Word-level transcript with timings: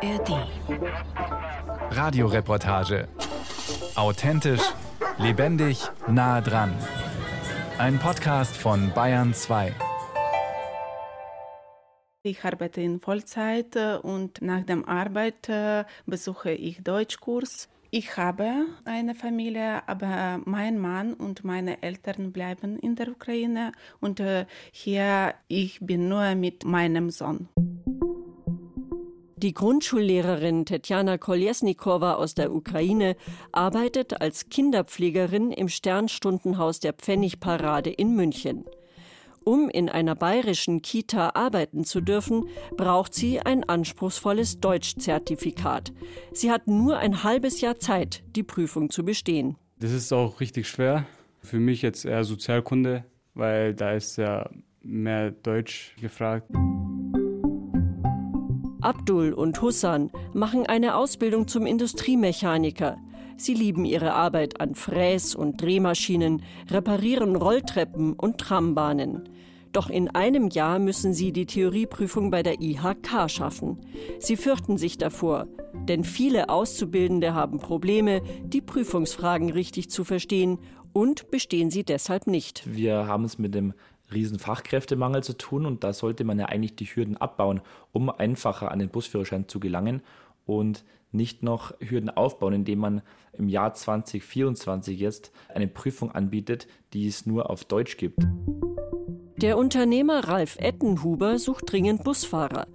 ARD. 0.00 0.46
Radioreportage. 1.90 3.08
Authentisch, 3.96 4.62
lebendig, 5.18 5.90
nah 6.06 6.40
dran. 6.40 6.72
Ein 7.78 7.98
Podcast 7.98 8.56
von 8.56 8.92
Bayern 8.94 9.34
2. 9.34 9.74
Ich 12.22 12.44
arbeite 12.44 12.80
in 12.80 13.00
Vollzeit 13.00 13.74
äh, 13.74 13.96
und 13.96 14.40
nach 14.40 14.62
der 14.64 14.86
Arbeit 14.86 15.48
äh, 15.48 15.84
besuche 16.06 16.52
ich 16.52 16.84
Deutschkurs. 16.84 17.68
Ich 17.90 18.16
habe 18.16 18.66
eine 18.84 19.14
Familie, 19.16 19.88
aber 19.88 20.40
mein 20.44 20.78
Mann 20.78 21.14
und 21.14 21.42
meine 21.42 21.82
Eltern 21.82 22.32
bleiben 22.32 22.78
in 22.78 22.94
der 22.94 23.08
Ukraine 23.08 23.72
und 23.98 24.20
äh, 24.20 24.46
hier 24.70 25.34
ich 25.48 25.80
bin 25.80 26.08
nur 26.08 26.34
mit 26.34 26.64
meinem 26.64 27.10
Sohn. 27.10 27.48
Die 29.42 29.54
Grundschullehrerin 29.54 30.64
Tetjana 30.64 31.16
Koljesnikowa 31.16 32.14
aus 32.14 32.34
der 32.34 32.52
Ukraine 32.52 33.14
arbeitet 33.52 34.20
als 34.20 34.48
Kinderpflegerin 34.48 35.52
im 35.52 35.68
Sternstundenhaus 35.68 36.80
der 36.80 36.92
Pfennigparade 36.92 37.90
in 37.90 38.16
München. 38.16 38.64
Um 39.44 39.68
in 39.68 39.88
einer 39.88 40.16
bayerischen 40.16 40.82
Kita 40.82 41.30
arbeiten 41.34 41.84
zu 41.84 42.00
dürfen, 42.00 42.48
braucht 42.76 43.14
sie 43.14 43.38
ein 43.38 43.62
anspruchsvolles 43.62 44.58
Deutschzertifikat. 44.58 45.92
Sie 46.32 46.50
hat 46.50 46.66
nur 46.66 46.98
ein 46.98 47.22
halbes 47.22 47.60
Jahr 47.60 47.78
Zeit, 47.78 48.24
die 48.34 48.42
Prüfung 48.42 48.90
zu 48.90 49.04
bestehen. 49.04 49.56
Das 49.78 49.92
ist 49.92 50.12
auch 50.12 50.40
richtig 50.40 50.68
schwer. 50.68 51.06
Für 51.42 51.60
mich 51.60 51.82
jetzt 51.82 52.04
eher 52.04 52.24
Sozialkunde, 52.24 53.04
weil 53.34 53.72
da 53.72 53.92
ist 53.92 54.18
ja 54.18 54.50
mehr 54.82 55.30
Deutsch 55.30 55.94
gefragt. 56.00 56.50
Abdul 58.88 59.34
und 59.34 59.60
Hussan 59.60 60.10
machen 60.32 60.64
eine 60.64 60.96
Ausbildung 60.96 61.46
zum 61.46 61.66
Industriemechaniker. 61.66 62.96
Sie 63.36 63.52
lieben 63.52 63.84
ihre 63.84 64.14
Arbeit 64.14 64.62
an 64.62 64.74
Fräs- 64.74 65.34
und 65.34 65.60
Drehmaschinen, 65.60 66.42
reparieren 66.70 67.36
Rolltreppen 67.36 68.14
und 68.14 68.38
Trambahnen. 68.38 69.28
Doch 69.72 69.90
in 69.90 70.08
einem 70.08 70.48
Jahr 70.48 70.78
müssen 70.78 71.12
sie 71.12 71.32
die 71.32 71.44
Theorieprüfung 71.44 72.30
bei 72.30 72.42
der 72.42 72.62
IHK 72.62 73.28
schaffen. 73.28 73.78
Sie 74.20 74.36
fürchten 74.36 74.78
sich 74.78 74.96
davor, 74.96 75.48
denn 75.86 76.02
viele 76.02 76.48
Auszubildende 76.48 77.34
haben 77.34 77.58
Probleme, 77.58 78.22
die 78.42 78.62
Prüfungsfragen 78.62 79.50
richtig 79.50 79.90
zu 79.90 80.02
verstehen 80.02 80.60
und 80.94 81.30
bestehen 81.30 81.70
sie 81.70 81.84
deshalb 81.84 82.26
nicht. 82.26 82.62
Wir 82.64 83.06
haben 83.06 83.24
es 83.24 83.36
mit 83.36 83.54
dem 83.54 83.74
riesen 84.12 84.38
Fachkräftemangel 84.38 85.22
zu 85.22 85.36
tun 85.36 85.66
und 85.66 85.84
da 85.84 85.92
sollte 85.92 86.24
man 86.24 86.38
ja 86.38 86.46
eigentlich 86.46 86.76
die 86.76 86.86
Hürden 86.86 87.16
abbauen, 87.16 87.60
um 87.92 88.10
einfacher 88.10 88.70
an 88.70 88.78
den 88.78 88.88
Busführerschein 88.88 89.48
zu 89.48 89.60
gelangen. 89.60 90.02
Und 90.46 90.84
nicht 91.12 91.42
noch 91.42 91.74
Hürden 91.80 92.10
aufbauen, 92.10 92.52
indem 92.52 92.78
man 92.80 93.02
im 93.32 93.48
Jahr 93.48 93.74
2024 93.74 94.98
jetzt 94.98 95.32
eine 95.54 95.68
Prüfung 95.68 96.12
anbietet, 96.12 96.66
die 96.92 97.06
es 97.06 97.26
nur 97.26 97.50
auf 97.50 97.64
Deutsch 97.64 97.96
gibt. 97.96 98.18
Der 99.40 99.56
Unternehmer 99.56 100.26
Ralf 100.26 100.56
Ettenhuber 100.58 101.38
sucht 101.38 101.70
dringend 101.70 102.02
Busfahrer. 102.02 102.66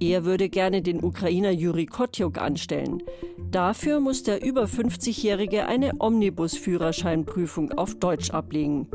Er 0.00 0.24
würde 0.24 0.48
gerne 0.48 0.82
den 0.82 1.04
Ukrainer 1.04 1.52
Juri 1.52 1.86
Kotjuk 1.86 2.38
anstellen. 2.38 3.04
Dafür 3.52 4.00
muss 4.00 4.24
der 4.24 4.44
über 4.44 4.64
50-Jährige 4.64 5.66
eine 5.66 5.92
Omnibus-Führerscheinprüfung 6.00 7.70
auf 7.70 7.94
Deutsch 7.94 8.30
ablegen. 8.30 8.88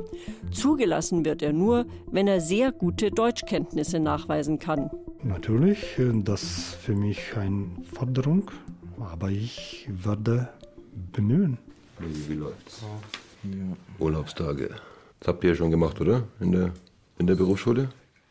Zugelassen 0.51 1.23
wird 1.23 1.41
er 1.41 1.53
nur, 1.53 1.85
wenn 2.11 2.27
er 2.27 2.41
sehr 2.41 2.73
gute 2.73 3.09
Deutschkenntnisse 3.09 4.01
nachweisen 4.01 4.59
kann. 4.59 4.89
Natürlich, 5.23 5.97
das 6.25 6.43
ist 6.43 6.75
für 6.75 6.93
mich 6.93 7.37
eine 7.37 7.67
Forderung, 7.83 8.51
aber 9.11 9.29
ich 9.29 9.87
werde 9.89 10.49
bemühen. 11.11 11.57
Wie 11.99 12.33
läuft's? 12.33 12.81
Ja. 13.43 13.49
Urlaubstage. 13.99 14.69
Das 15.19 15.27
habt 15.27 15.43
ihr 15.43 15.51
ja 15.51 15.55
schon 15.55 15.71
gemacht, 15.71 15.99
oder? 16.01 16.23
In 16.39 16.51
der 16.51 16.71
in 17.17 17.27
der 17.27 17.35
Berufsschule? 17.35 17.89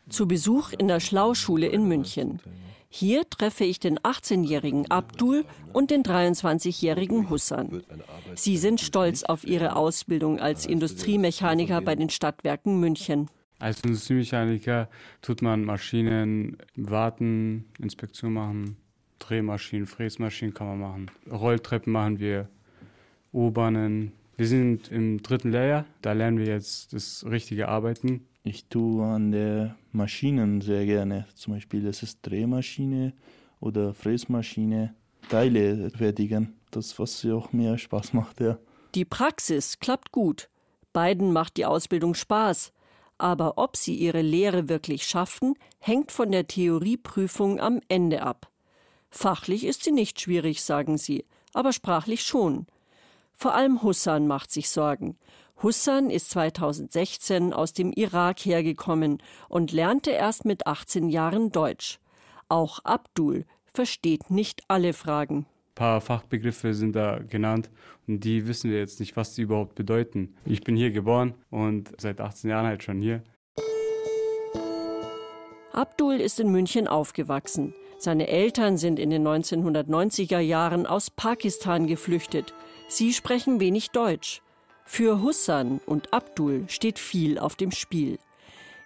Zu 0.09 0.27
Besuch 0.27 0.73
in 0.73 0.89
der 0.89 1.01
Schlauschule 1.01 1.67
in 1.67 1.87
München. 1.87 2.41
Hier 2.89 3.29
treffe 3.29 3.65
ich 3.65 3.81
den 3.81 3.99
18-jährigen 4.01 4.91
Abdul 4.91 5.47
und 5.73 5.91
den 5.91 6.03
23-jährigen 6.03 7.31
Hussan. 7.31 7.83
Sie 8.35 8.59
sind 8.59 8.83
stolz 8.83 9.23
auf 9.23 9.47
ihre 9.47 9.77
Ausbildung 9.77 10.41
als 10.41 10.67
Industriemechaniker 10.67 11.81
bei 11.81 11.95
den 11.95 12.11
Stadtwerken 12.11 12.81
München. 12.81 13.31
Als 13.59 13.81
Industriemechaniker 13.81 14.91
tut 15.23 15.41
man 15.41 15.65
Maschinen 15.65 16.59
warten, 16.77 17.65
Inspektion 17.79 18.35
machen, 18.35 18.77
Drehmaschinen, 19.23 19.87
Fräsmaschinen 19.87 20.55
kann 20.55 20.67
man 20.67 20.81
machen. 20.81 21.11
Rolltreppen 21.31 21.93
machen 21.93 22.19
wir, 22.19 22.49
U-Bahnen. 23.33 24.13
Wir 24.37 24.47
sind 24.47 24.91
im 24.91 25.23
dritten 25.23 25.53
Lehrjahr, 25.53 25.85
da 26.01 26.13
lernen 26.13 26.39
wir 26.39 26.47
jetzt 26.47 26.93
das 26.93 27.25
richtige 27.29 27.69
Arbeiten. 27.69 28.27
Ich 28.45 28.67
tue 28.67 29.05
an 29.05 29.31
der 29.31 29.77
Maschinen 29.93 30.61
sehr 30.61 30.85
gerne. 30.85 31.27
Zum 31.35 31.55
Beispiel, 31.55 31.87
es 31.87 32.03
ist 32.03 32.19
Drehmaschine 32.23 33.13
oder 33.61 33.95
Fräsmaschine. 33.95 34.95
Teile 35.29 35.91
fertigen. 35.91 36.55
Das, 36.73 36.99
was 36.99 37.25
auch 37.27 37.53
mehr 37.53 37.79
Spaß 37.79 38.13
macht, 38.15 38.41
ja. 38.41 38.59
Die 38.95 39.05
Praxis 39.05 39.79
klappt 39.79 40.11
gut. 40.11 40.49
Beiden 40.93 41.33
macht 41.33 41.57
die 41.57 41.67
Ausbildung 41.67 42.15
Spaß. 42.15 42.73
Aber 43.19 43.57
ob 43.57 43.77
sie 43.77 43.95
ihre 43.95 44.23
Lehre 44.23 44.69
wirklich 44.69 45.05
schaffen, 45.05 45.55
hängt 45.79 46.11
von 46.11 46.33
der 46.33 46.49
Theorieprüfung 46.49 47.61
am 47.61 47.81
Ende 47.89 48.23
ab. 48.23 48.49
Fachlich 49.15 49.65
ist 49.65 49.85
sie 49.85 49.93
nicht 49.93 50.21
schwierig, 50.21 50.63
sagen 50.63 50.97
sie, 50.97 51.27
aber 51.53 51.73
sprachlich 51.73 52.23
schon. 52.23 52.67
Vor 53.35 53.55
allem 53.55 53.83
Hussan 53.83 54.27
macht 54.27 54.51
sich 54.51 54.71
Sorgen. 54.71 55.19
Hussan 55.63 56.09
ist 56.09 56.31
2016 56.31 57.53
aus 57.53 57.75
dem 57.75 57.93
Irak 57.93 58.41
hergekommen 58.41 59.23
und 59.49 59.71
lernte 59.71 60.11
erst 60.13 60.47
mit 60.47 60.67
18 60.67 61.11
Jahren 61.11 61.53
Deutsch. 61.53 62.01
Auch 62.49 62.81
Abdul 62.85 63.45
versteht 63.75 64.31
nicht 64.31 64.63
alle 64.69 64.95
Fragen. 64.95 65.47
Ein 65.73 65.75
paar 65.75 66.01
Fachbegriffe 66.01 66.73
sind 66.73 66.97
da 66.97 67.19
genannt 67.19 67.71
und 68.09 68.25
die 68.25 68.47
wissen 68.49 68.71
wir 68.71 68.79
jetzt 68.79 68.99
nicht, 68.99 69.15
was 69.15 69.35
sie 69.35 69.43
überhaupt 69.43 69.75
bedeuten. 69.75 70.35
Ich 70.47 70.63
bin 70.63 70.75
hier 70.75 70.91
geboren 70.91 71.35
und 71.51 71.93
seit 72.01 72.21
18 72.21 72.49
Jahren 72.49 72.67
halt 72.67 72.83
schon 72.83 73.03
hier. 73.03 73.23
Abdul 75.73 76.15
ist 76.15 76.41
in 76.41 76.51
München 76.51 76.89
aufgewachsen. 76.89 77.75
Seine 78.03 78.27
Eltern 78.27 78.79
sind 78.79 78.99
in 78.99 79.11
den 79.11 79.25
1990er 79.25 80.41
Jahren 80.41 80.87
aus 80.89 81.09
Pakistan 81.09 81.87
geflüchtet. 81.87 82.53
Sie 82.89 83.13
sprechen 83.13 83.61
wenig 83.61 83.93
Deutsch. 83.93 84.43
Für 84.85 85.23
Hussan 85.23 85.81
und 85.87 86.13
Abdul 86.13 86.65
steht 86.67 86.99
viel 86.99 87.39
auf 87.39 87.55
dem 87.55 87.71
Spiel. 87.71 88.19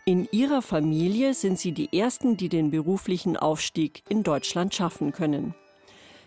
In 0.04 0.28
ihrer 0.32 0.60
Familie 0.60 1.32
sind 1.32 1.58
sie 1.58 1.72
die 1.72 1.98
Ersten, 1.98 2.36
die 2.36 2.50
den 2.50 2.70
beruflichen 2.70 3.38
Aufstieg 3.38 4.02
in 4.10 4.22
Deutschland 4.22 4.74
schaffen 4.74 5.12
können. 5.12 5.54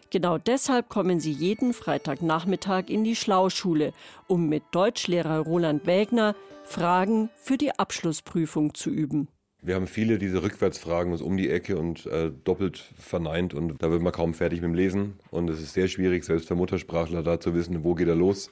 Genau 0.09 0.39
deshalb 0.39 0.89
kommen 0.89 1.19
sie 1.19 1.31
jeden 1.31 1.73
Freitagnachmittag 1.73 2.85
in 2.87 3.03
die 3.03 3.15
Schlauschule, 3.15 3.93
um 4.25 4.49
mit 4.49 4.63
Deutschlehrer 4.71 5.41
Roland 5.41 5.85
Wägner 5.85 6.35
Fragen 6.63 7.29
für 7.35 7.59
die 7.59 7.77
Abschlussprüfung 7.77 8.73
zu 8.73 8.89
üben. 8.89 9.27
Wir 9.61 9.75
haben 9.75 9.87
viele 9.87 10.17
diese 10.17 10.41
Rückwärtsfragen 10.41 11.13
um 11.21 11.35
die 11.37 11.49
Ecke 11.49 11.77
und 11.77 12.05
äh, 12.05 12.31
doppelt 12.43 12.77
verneint 12.97 13.53
und 13.53 13.81
da 13.81 13.91
wird 13.91 14.01
man 14.01 14.13
kaum 14.13 14.33
fertig 14.33 14.61
mit 14.61 14.69
dem 14.69 14.73
Lesen 14.73 15.19
und 15.31 15.49
es 15.49 15.61
ist 15.61 15.73
sehr 15.73 15.87
schwierig, 15.87 16.23
selbst 16.23 16.47
für 16.47 16.55
Muttersprachler 16.55 17.23
da 17.23 17.39
zu 17.39 17.53
wissen, 17.53 17.83
wo 17.83 17.93
geht 17.93 18.07
er 18.07 18.15
los 18.15 18.51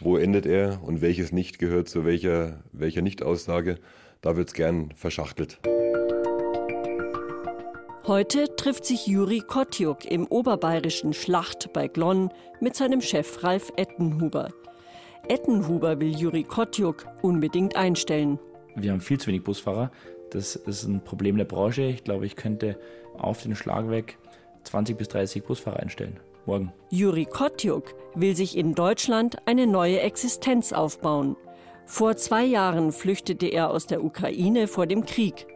wo 0.00 0.16
endet 0.16 0.46
er 0.46 0.80
und 0.82 1.00
welches 1.00 1.32
nicht 1.32 1.58
gehört 1.58 1.88
zu 1.88 2.04
welcher, 2.04 2.60
welcher 2.72 3.02
Nichtaussage. 3.02 3.78
Da 4.20 4.36
wird 4.36 4.48
es 4.48 4.54
gern 4.54 4.90
verschachtelt. 4.94 5.60
Heute 8.06 8.54
trifft 8.56 8.84
sich 8.84 9.06
Juri 9.06 9.40
Kotjuk 9.40 10.04
im 10.04 10.26
oberbayerischen 10.26 11.14
Schlacht 11.14 11.72
bei 11.72 11.88
Glonn 11.88 12.30
mit 12.60 12.76
seinem 12.76 13.00
Chef 13.00 13.42
Ralf 13.42 13.72
Ettenhuber. 13.76 14.50
Ettenhuber 15.28 16.00
will 16.00 16.14
Juri 16.14 16.44
Kotjuk 16.44 17.06
unbedingt 17.22 17.76
einstellen. 17.76 18.38
Wir 18.76 18.92
haben 18.92 19.00
viel 19.00 19.18
zu 19.18 19.28
wenig 19.28 19.44
Busfahrer. 19.44 19.90
Das 20.34 20.56
ist 20.56 20.82
ein 20.82 21.00
Problem 21.00 21.36
der 21.36 21.44
Branche. 21.44 21.82
Ich 21.82 22.02
glaube, 22.02 22.26
ich 22.26 22.34
könnte 22.34 22.76
auf 23.16 23.42
den 23.42 23.54
Schlag 23.54 23.88
weg 23.88 24.18
20 24.64 24.98
bis 24.98 25.08
30 25.08 25.44
Busfahrer 25.44 25.78
einstellen. 25.78 26.18
Morgen. 26.44 26.72
Juri 26.90 27.24
Kotjuk 27.24 27.94
will 28.16 28.34
sich 28.34 28.56
in 28.56 28.74
Deutschland 28.74 29.36
eine 29.46 29.68
neue 29.68 30.00
Existenz 30.00 30.72
aufbauen. 30.72 31.36
Vor 31.86 32.16
zwei 32.16 32.44
Jahren 32.44 32.90
flüchtete 32.90 33.46
er 33.46 33.70
aus 33.70 33.86
der 33.86 34.02
Ukraine 34.02 34.66
vor 34.66 34.86
dem 34.86 35.06
Krieg. 35.06 35.46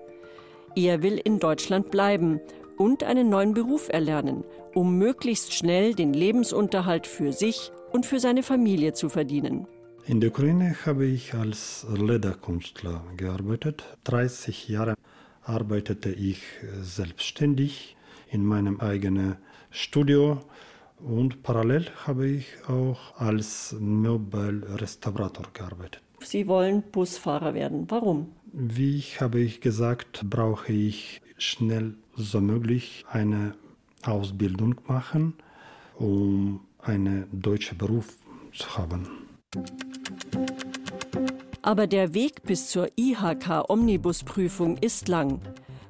Er 0.76 1.02
will 1.02 1.20
in 1.22 1.40
Deutschland 1.40 1.90
bleiben 1.90 2.40
und 2.76 3.02
einen 3.02 3.28
neuen 3.28 3.54
Beruf 3.54 3.88
erlernen, 3.88 4.44
um 4.74 4.96
möglichst 4.96 5.52
schnell 5.52 5.92
den 5.94 6.12
Lebensunterhalt 6.12 7.08
für 7.08 7.32
sich 7.32 7.72
und 7.90 8.06
für 8.06 8.20
seine 8.20 8.44
Familie 8.44 8.92
zu 8.92 9.08
verdienen. 9.08 9.66
In 10.08 10.20
der 10.22 10.30
Ukraine 10.30 10.74
habe 10.86 11.04
ich 11.04 11.34
als 11.34 11.86
Lederkünstler 11.94 13.04
gearbeitet. 13.18 13.84
30 14.04 14.66
Jahre 14.66 14.94
arbeitete 15.42 16.08
ich 16.08 16.40
selbstständig 16.80 17.94
in 18.30 18.42
meinem 18.42 18.80
eigenen 18.80 19.36
Studio 19.70 20.40
und 20.98 21.42
parallel 21.42 21.90
habe 22.06 22.26
ich 22.26 22.46
auch 22.66 23.20
als 23.20 23.76
Möbelrestaurator 23.78 25.44
gearbeitet. 25.52 26.00
Sie 26.20 26.48
wollen 26.48 26.84
Busfahrer 26.90 27.52
werden. 27.52 27.84
Warum? 27.90 28.32
Wie 28.50 28.96
ich 28.96 29.20
habe 29.20 29.40
ich 29.40 29.60
gesagt, 29.60 30.24
brauche 30.30 30.72
ich 30.72 31.20
schnell 31.36 31.96
so 32.16 32.40
möglich 32.40 33.04
eine 33.10 33.52
Ausbildung 34.04 34.76
machen, 34.86 35.34
um 35.96 36.60
einen 36.78 37.26
deutschen 37.30 37.76
Beruf 37.76 38.16
zu 38.54 38.74
haben. 38.78 39.27
Aber 41.62 41.86
der 41.86 42.14
Weg 42.14 42.42
bis 42.44 42.68
zur 42.68 42.88
IHK-Omnibusprüfung 42.96 44.78
ist 44.78 45.08
lang. 45.08 45.40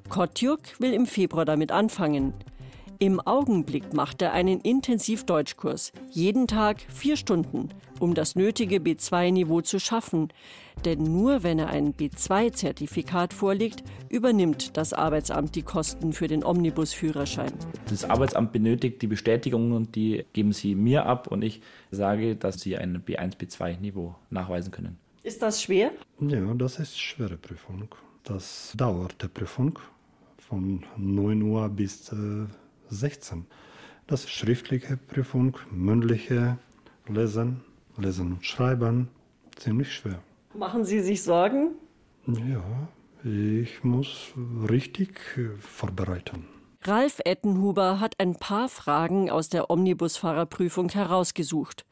Kotjuk 0.08 0.60
will 0.78 0.93
im 0.93 1.06
Februar 1.06 1.44
damit 1.44 1.70
anfangen. 1.70 2.34
Im 3.00 3.21
Augenblick 3.21 3.93
macht 3.93 4.23
er 4.23 4.33
einen 4.33 4.59
Intensiv-Deutschkurs, 4.59 5.93
jeden 6.11 6.49
Tag 6.49 6.81
vier 6.89 7.17
Stunden, 7.17 7.69
um 8.00 8.12
das 8.15 8.35
nötige 8.35 8.79
B2-Niveau 8.79 9.61
zu 9.61 9.79
schaffen. 9.79 10.33
Denn 10.85 11.05
nur 11.05 11.45
wenn 11.45 11.61
er 11.61 11.69
ein 11.69 11.95
B2-Zertifikat 11.95 13.35
vorlegt, 13.35 13.85
übernimmt 14.09 14.77
das 14.77 14.93
Arbeitsamt 14.95 15.55
die 15.55 15.62
Kosten 15.62 16.12
für 16.12 16.27
den 16.27 16.43
Omnibusführerschein. 16.43 17.53
Das 17.89 18.05
Arbeitsamt 18.05 18.50
benötigt 18.50 19.00
die 19.00 19.06
Bestätigung 19.06 19.71
und 19.71 19.95
die 19.95 20.25
geben 20.33 20.53
sie 20.53 20.75
mir 20.75 21.06
ab 21.06 21.29
und 21.29 21.43
ich 21.43 21.62
sage, 21.93 22.35
dass 22.35 22.59
sie 22.61 22.77
ein 22.77 23.05
B1, 23.05 23.37
B2-Niveau 23.37 24.17
nachweisen 24.31 24.73
können. 24.73 24.99
Ist 25.23 25.41
das 25.41 25.62
schwer? 25.62 25.93
Ja, 26.19 26.53
das 26.55 26.81
ist 26.81 26.99
schwere 26.99 27.37
Prüfung. 27.37 27.95
Das 28.25 28.73
dauert 28.77 29.23
die 29.23 29.29
Prüfung 29.29 29.79
von 30.39 30.85
9 30.97 31.43
Uhr 31.43 31.69
bis 31.69 32.11
äh, 32.11 32.47
16. 32.90 33.46
Das 34.06 34.25
ist 34.25 34.31
schriftliche 34.31 34.96
Prüfung, 34.96 35.56
mündliche 35.70 36.58
Lesen, 37.06 37.62
Lesen 37.96 38.32
und 38.32 38.44
Schreiben, 38.44 39.08
ziemlich 39.56 39.93
schwer. 39.93 40.20
Machen 40.55 40.85
Sie 40.85 41.00
sich 41.00 41.23
Sorgen? 41.23 41.73
Ja, 42.26 42.88
ich 43.25 43.85
muss 43.85 44.32
richtig 44.69 45.19
äh, 45.37 45.56
vorbereiten. 45.58 46.46
Ralf 46.82 47.20
Ettenhuber 47.25 48.00
hat 48.00 48.14
ein 48.19 48.37
paar 48.37 48.69
Fragen 48.69 49.31
aus 49.31 49.49
der 49.49 49.70
Omnibusfahrerprüfung 49.70 50.90
herausgesucht. 50.90 51.85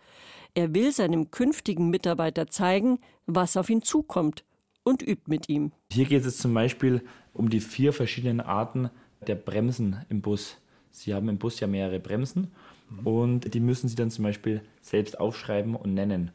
Er 0.55 0.75
will 0.75 0.93
seinem 0.93 1.31
künftigen 1.31 1.91
Mitarbeiter 1.91 2.47
zeigen, 2.47 2.99
was 3.27 3.57
auf 3.57 3.69
ihn 3.69 3.83
zukommt 3.83 4.45
und 4.85 5.03
übt 5.03 5.25
mit 5.27 5.49
ihm. 5.49 5.73
Hier 5.93 6.07
geht 6.07 6.25
es 6.25 6.39
zum 6.39 6.55
Beispiel 6.55 7.03
um 7.33 7.51
die 7.51 7.61
vier 7.61 7.93
verschiedenen 7.93 8.41
Arten 8.41 8.91
der 9.27 9.35
Bremsen 9.35 10.05
im 10.09 10.23
Bus. 10.23 10.57
Sie 10.97 11.13
haben 11.13 11.29
im 11.29 11.37
Bus 11.37 11.61
ja 11.61 11.67
mehrere 11.67 12.01
Bremsen 12.01 12.51
und 13.05 13.53
die 13.53 13.61
müssen 13.61 13.87
Sie 13.87 13.97
dann 13.97 14.11
zum 14.11 14.25
Beispiel 14.25 14.63
selbst 14.81 15.21
aufschreiben 15.21 15.77
und 15.77 15.93
nennen. 15.93 16.31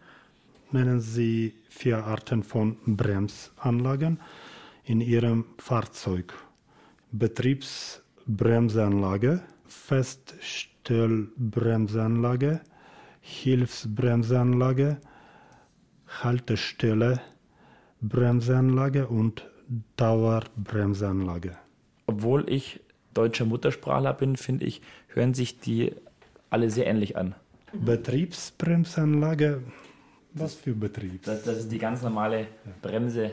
Nennen 0.71 1.01
Sie 1.01 1.55
vier 1.67 2.05
Arten 2.05 2.43
von 2.43 2.77
Bremsanlagen 2.85 4.19
in 4.83 5.01
Ihrem 5.01 5.45
Fahrzeug. 5.57 6.35
Betriebsbremsanlage, 7.11 9.41
Feststellbremsanlage, 9.65 12.61
Hilfsbremsanlage, 13.21 15.01
Haltestelle, 16.21 17.19
Bremsanlage 17.99 19.07
und 19.07 19.49
Dauerbremsanlage. 19.97 21.57
Obwohl 22.05 22.47
ich 22.47 22.79
deutscher 23.13 23.45
Muttersprachler 23.45 24.13
bin, 24.13 24.35
finde 24.37 24.65
ich, 24.65 24.81
hören 25.09 25.33
sich 25.33 25.59
die 25.59 25.93
alle 26.49 26.69
sehr 26.69 26.87
ähnlich 26.87 27.17
an. 27.17 27.35
Betriebsbremsanlage, 27.73 29.61
was 30.33 30.55
für 30.55 30.73
Betrieb? 30.73 31.23
Das, 31.23 31.43
das 31.43 31.57
ist 31.59 31.71
die 31.71 31.77
ganz 31.77 32.01
normale 32.01 32.47
Bremse. 32.81 33.31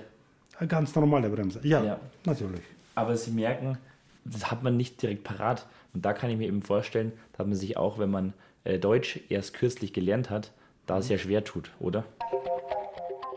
Eine 0.59 0.69
ganz 0.69 0.95
normale 0.95 1.29
Bremse, 1.29 1.61
ja, 1.63 1.83
Ja. 1.85 2.01
natürlich. 2.25 2.63
Aber 2.95 3.17
Sie 3.17 3.31
merken, 3.31 3.79
das 4.25 4.51
hat 4.51 4.63
man 4.65 4.77
nicht 4.77 5.01
direkt 5.01 5.23
parat. 5.25 5.67
Und 5.95 6.05
da 6.05 6.13
kann 6.13 6.31
ich 6.31 6.37
mir 6.37 6.49
eben 6.49 6.63
vorstellen, 6.63 7.13
dass 7.37 7.47
man 7.47 7.55
sich 7.57 7.77
auch, 7.77 7.99
wenn 7.99 8.11
man 8.11 8.33
äh, 8.65 8.79
Deutsch 8.79 9.21
erst 9.29 9.55
kürzlich 9.55 9.93
gelernt 9.93 10.31
hat, 10.31 10.51
da 10.87 11.01
sehr 11.01 11.19
schwer 11.19 11.45
tut, 11.45 11.71
oder? 11.79 12.05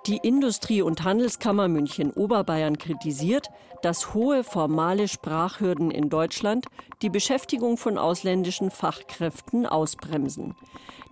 Die 0.07 0.17
Industrie- 0.17 0.81
und 0.81 1.03
Handelskammer 1.03 1.67
München-Oberbayern 1.67 2.79
kritisiert, 2.79 3.49
dass 3.83 4.15
hohe 4.15 4.43
formale 4.43 5.07
Sprachhürden 5.07 5.91
in 5.91 6.09
Deutschland 6.09 6.65
die 7.03 7.11
Beschäftigung 7.11 7.77
von 7.77 7.99
ausländischen 7.99 8.71
Fachkräften 8.71 9.67
ausbremsen. 9.67 10.55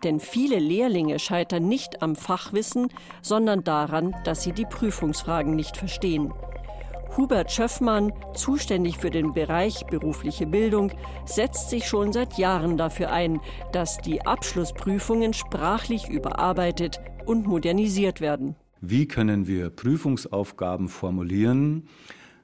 Denn 0.04 0.20
viele 0.20 0.58
Lehrlinge 0.58 1.20
scheitern 1.20 1.68
nicht 1.68 2.02
am 2.02 2.16
Fachwissen, 2.16 2.88
sondern 3.22 3.64
daran, 3.64 4.16
dass 4.24 4.42
sie 4.42 4.54
die 4.54 4.66
Prüfungsfragen 4.66 5.56
nicht 5.56 5.78
verstehen. 5.78 6.34
Hubert 7.16 7.52
Schöffmann, 7.52 8.12
zuständig 8.34 8.98
für 8.98 9.12
den 9.12 9.34
Bereich 9.34 9.86
berufliche 9.86 10.48
Bildung, 10.48 10.94
setzt 11.26 11.70
sich 11.70 11.88
schon 11.88 12.12
seit 12.12 12.40
Jahren 12.40 12.76
dafür 12.76 13.12
ein, 13.12 13.40
dass 13.72 14.00
die 14.00 14.26
Abschlussprüfungen 14.26 15.34
sprachlich 15.34 16.10
überarbeitet 16.10 17.00
und 17.28 17.46
modernisiert 17.46 18.20
werden. 18.20 18.56
Wie 18.82 19.08
können 19.08 19.48
wir 19.48 19.70
Prüfungsaufgaben 19.70 20.88
formulieren, 20.88 21.88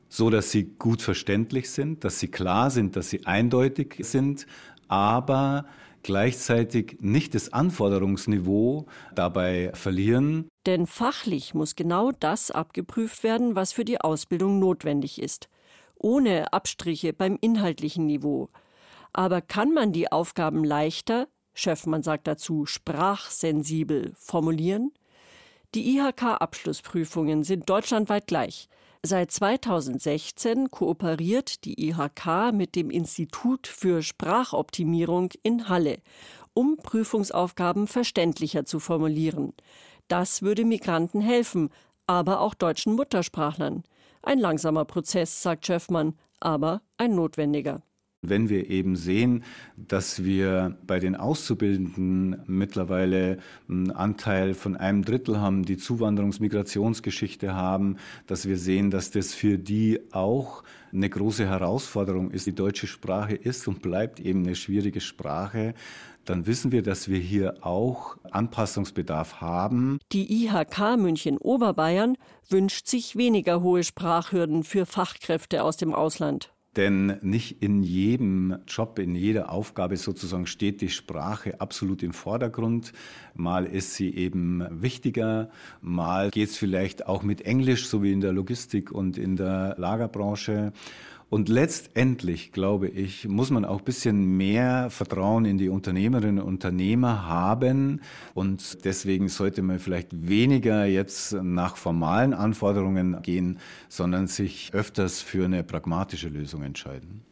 so 0.10 0.30
dass 0.30 0.52
sie 0.52 0.76
gut 0.78 1.02
verständlich 1.02 1.70
sind, 1.70 2.04
dass 2.04 2.20
sie 2.20 2.28
klar 2.28 2.72
sind, 2.72 2.96
dass 2.96 3.10
sie 3.10 3.26
eindeutig 3.26 3.98
sind, 4.02 4.46
aber 4.88 5.66
gleichzeitig 6.04 6.98
nicht 7.00 7.34
das 7.34 7.52
Anforderungsniveau 7.52 8.86
dabei 9.16 9.72
verlieren. 9.74 10.48
Denn 10.66 10.86
fachlich 10.86 11.54
muss 11.54 11.76
genau 11.76 12.12
das 12.12 12.52
abgeprüft 12.52 13.24
werden, 13.24 13.56
was 13.56 13.74
für 13.74 13.86
die 13.86 14.00
Ausbildung 14.00 14.60
notwendig 14.60 15.22
ist, 15.22 15.50
ohne 15.96 16.54
Abstriche 16.54 17.14
beim 17.14 17.38
inhaltlichen 17.42 18.06
Niveau. 18.06 18.50
Aber 19.14 19.42
kann 19.42 19.74
man 19.74 19.94
die 19.94 20.12
Aufgaben 20.12 20.64
leichter, 20.64 21.28
Schöffmann 21.56 22.04
sagt 22.04 22.28
dazu 22.28 22.66
sprachsensibel, 22.66 24.14
formulieren? 24.16 24.92
Die 25.76 25.98
IHK-Abschlussprüfungen 25.98 27.44
sind 27.44 27.70
deutschlandweit 27.70 28.28
gleich. 28.28 28.70
Seit 29.04 29.30
2016 29.32 30.72
kooperiert 30.72 31.66
die 31.66 31.90
IHK 31.90 32.54
mit 32.54 32.78
dem 32.78 32.90
Institut 32.90 33.68
für 33.68 34.02
Sprachoptimierung 34.02 35.32
in 35.44 35.68
Halle, 35.68 35.98
um 36.54 36.78
Prüfungsaufgaben 36.78 37.88
verständlicher 37.88 38.64
zu 38.64 38.80
formulieren. 38.80 39.52
Das 40.08 40.42
würde 40.42 40.64
Migranten 40.64 41.20
helfen, 41.20 41.70
aber 42.08 42.40
auch 42.40 42.54
deutschen 42.54 42.94
Muttersprachlern. 42.94 43.84
Ein 44.24 44.40
langsamer 44.40 44.86
Prozess, 44.86 45.42
sagt 45.42 45.66
Schöffmann, 45.66 46.14
aber 46.40 46.84
ein 46.98 47.16
notwendiger. 47.16 47.82
Wenn 48.30 48.50
wir 48.50 48.70
eben 48.70 48.96
sehen, 48.96 49.44
dass 49.76 50.24
wir 50.24 50.78
bei 50.86 51.00
den 51.00 51.16
Auszubildenden 51.16 52.42
mittlerweile 52.48 53.38
einen 53.70 53.92
Anteil 53.92 54.54
von 54.54 54.76
einem 54.76 55.04
Drittel 55.04 55.40
haben, 55.40 55.64
die 55.64 55.78
Zuwanderungs-Migrationsgeschichte 55.78 57.54
haben, 57.54 57.98
dass 58.28 58.48
wir 58.48 58.58
sehen, 58.58 58.92
dass 58.92 59.12
das 59.12 59.34
für 59.34 59.58
die 59.58 60.00
auch 60.12 60.64
eine 60.94 61.10
große 61.10 61.46
Herausforderung 61.48 62.32
ist. 62.32 62.48
Die 62.48 62.56
deutsche 62.56 62.88
Sprache 62.88 63.36
ist 63.36 63.68
und 63.68 63.82
bleibt 63.82 64.20
eben 64.20 64.44
eine 64.44 64.56
schwierige 64.56 65.02
Sprache. 65.02 65.74
Dann 66.26 66.48
wissen 66.48 66.72
wir, 66.72 66.82
dass 66.82 67.08
wir 67.08 67.20
hier 67.20 67.56
auch 67.62 68.18
Anpassungsbedarf 68.32 69.42
haben. 69.42 70.00
Die 70.12 70.46
IHK 70.46 70.98
München 70.98 71.38
Oberbayern 71.38 72.18
wünscht 72.50 72.88
sich 72.88 73.16
weniger 73.16 73.62
hohe 73.62 73.84
Sprachhürden 73.84 74.64
für 74.64 74.86
Fachkräfte 74.86 75.64
aus 75.64 75.78
dem 75.78 75.94
Ausland. 75.94 76.55
Denn 76.76 77.18
nicht 77.22 77.64
in 77.64 77.84
jedem 77.84 78.58
Job, 78.68 79.00
in 79.00 79.16
jeder 79.16 79.50
Aufgabe 79.50 79.96
sozusagen 79.96 80.46
steht 80.46 80.82
die 80.82 80.90
Sprache 80.90 81.62
absolut 81.62 82.04
im 82.04 82.12
Vordergrund. 82.12 82.92
Mal 83.34 83.66
ist 83.66 83.96
sie 83.96 84.14
eben 84.14 84.66
wichtiger, 84.70 85.50
mal 85.82 86.32
geht 86.32 86.50
es 86.50 86.58
vielleicht 86.58 87.08
auch 87.08 87.24
mit 87.24 87.42
Englisch, 87.42 87.88
so 87.88 88.04
wie 88.04 88.12
in 88.12 88.22
der 88.22 88.34
Logistik 88.34 88.92
und 88.92 89.18
in 89.18 89.36
der 89.38 89.76
Lagerbranche. 89.78 90.74
Und 91.36 91.50
letztendlich, 91.50 92.54
glaube 92.54 92.88
ich, 92.88 93.28
muss 93.28 93.50
man 93.50 93.66
auch 93.66 93.80
ein 93.80 93.84
bisschen 93.84 94.38
mehr 94.38 94.90
Vertrauen 94.90 95.44
in 95.44 95.58
die 95.58 95.68
Unternehmerinnen 95.68 96.40
und 96.40 96.48
Unternehmer 96.48 97.28
haben. 97.28 98.00
Und 98.34 98.86
deswegen 98.86 99.28
sollte 99.28 99.62
man 99.62 99.80
vielleicht 99.80 100.30
weniger 100.30 100.86
jetzt 100.86 101.34
nach 101.34 101.76
formalen 101.76 102.34
Anforderungen 102.34 103.22
gehen, 103.22 103.60
sondern 103.90 104.28
sich 104.28 104.74
öfters 104.74 105.22
für 105.22 105.44
eine 105.44 105.66
pragmatische 105.66 106.30
Lösung 106.30 106.64
entscheiden. 106.64 107.26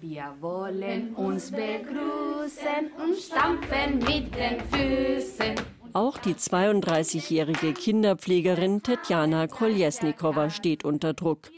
Wir 0.00 0.34
wollen 0.40 1.14
uns 1.14 1.52
begrüßen 1.52 2.90
und 3.00 3.16
stampfen 3.16 3.98
mit 4.00 4.34
den 4.34 4.58
Füßen. 4.72 5.77
Auch 5.92 6.18
die 6.18 6.34
32-jährige 6.34 7.72
Kinderpflegerin 7.72 8.82
Tetjana 8.82 9.46
Koljesnikowa 9.46 10.50
steht 10.50 10.84
unter 10.84 11.14
Druck. 11.14 11.50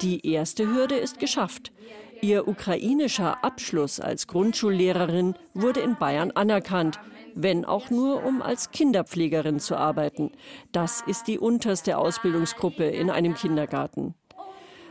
Die 0.00 0.26
erste 0.26 0.66
Hürde 0.66 0.96
ist 0.96 1.18
geschafft. 1.18 1.72
Ihr 2.20 2.48
ukrainischer 2.48 3.44
Abschluss 3.44 4.00
als 4.00 4.26
Grundschullehrerin 4.26 5.34
wurde 5.54 5.80
in 5.80 5.96
Bayern 5.96 6.30
anerkannt, 6.30 6.98
wenn 7.34 7.64
auch 7.64 7.90
nur 7.90 8.24
um 8.24 8.42
als 8.42 8.70
Kinderpflegerin 8.70 9.60
zu 9.60 9.76
arbeiten. 9.76 10.32
Das 10.72 11.02
ist 11.06 11.28
die 11.28 11.38
unterste 11.38 11.98
Ausbildungsgruppe 11.98 12.84
in 12.84 13.10
einem 13.10 13.34
Kindergarten. 13.34 14.14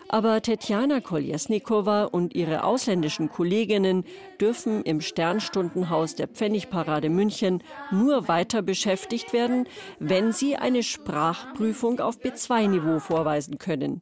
Aber 0.10 0.42
Tetjana 0.42 1.02
Koljesnikowa 1.02 2.06
und 2.06 2.34
ihre 2.34 2.64
ausländischen 2.64 3.30
Kolleginnen 3.30 4.06
dürfen 4.40 4.84
im 4.84 5.02
Sternstundenhaus 5.02 6.16
der 6.16 6.30
Pfennigparade 6.30 7.10
München 7.10 7.62
nur 7.92 8.30
weiter 8.30 8.62
beschäftigt 8.62 9.34
werden, 9.34 9.68
wenn 10.00 10.32
sie 10.32 10.56
eine 10.56 10.84
Sprachprüfung 10.84 12.00
auf 12.00 12.20
B2-Niveau 12.20 13.00
vorweisen 13.00 13.58
können. 13.58 14.02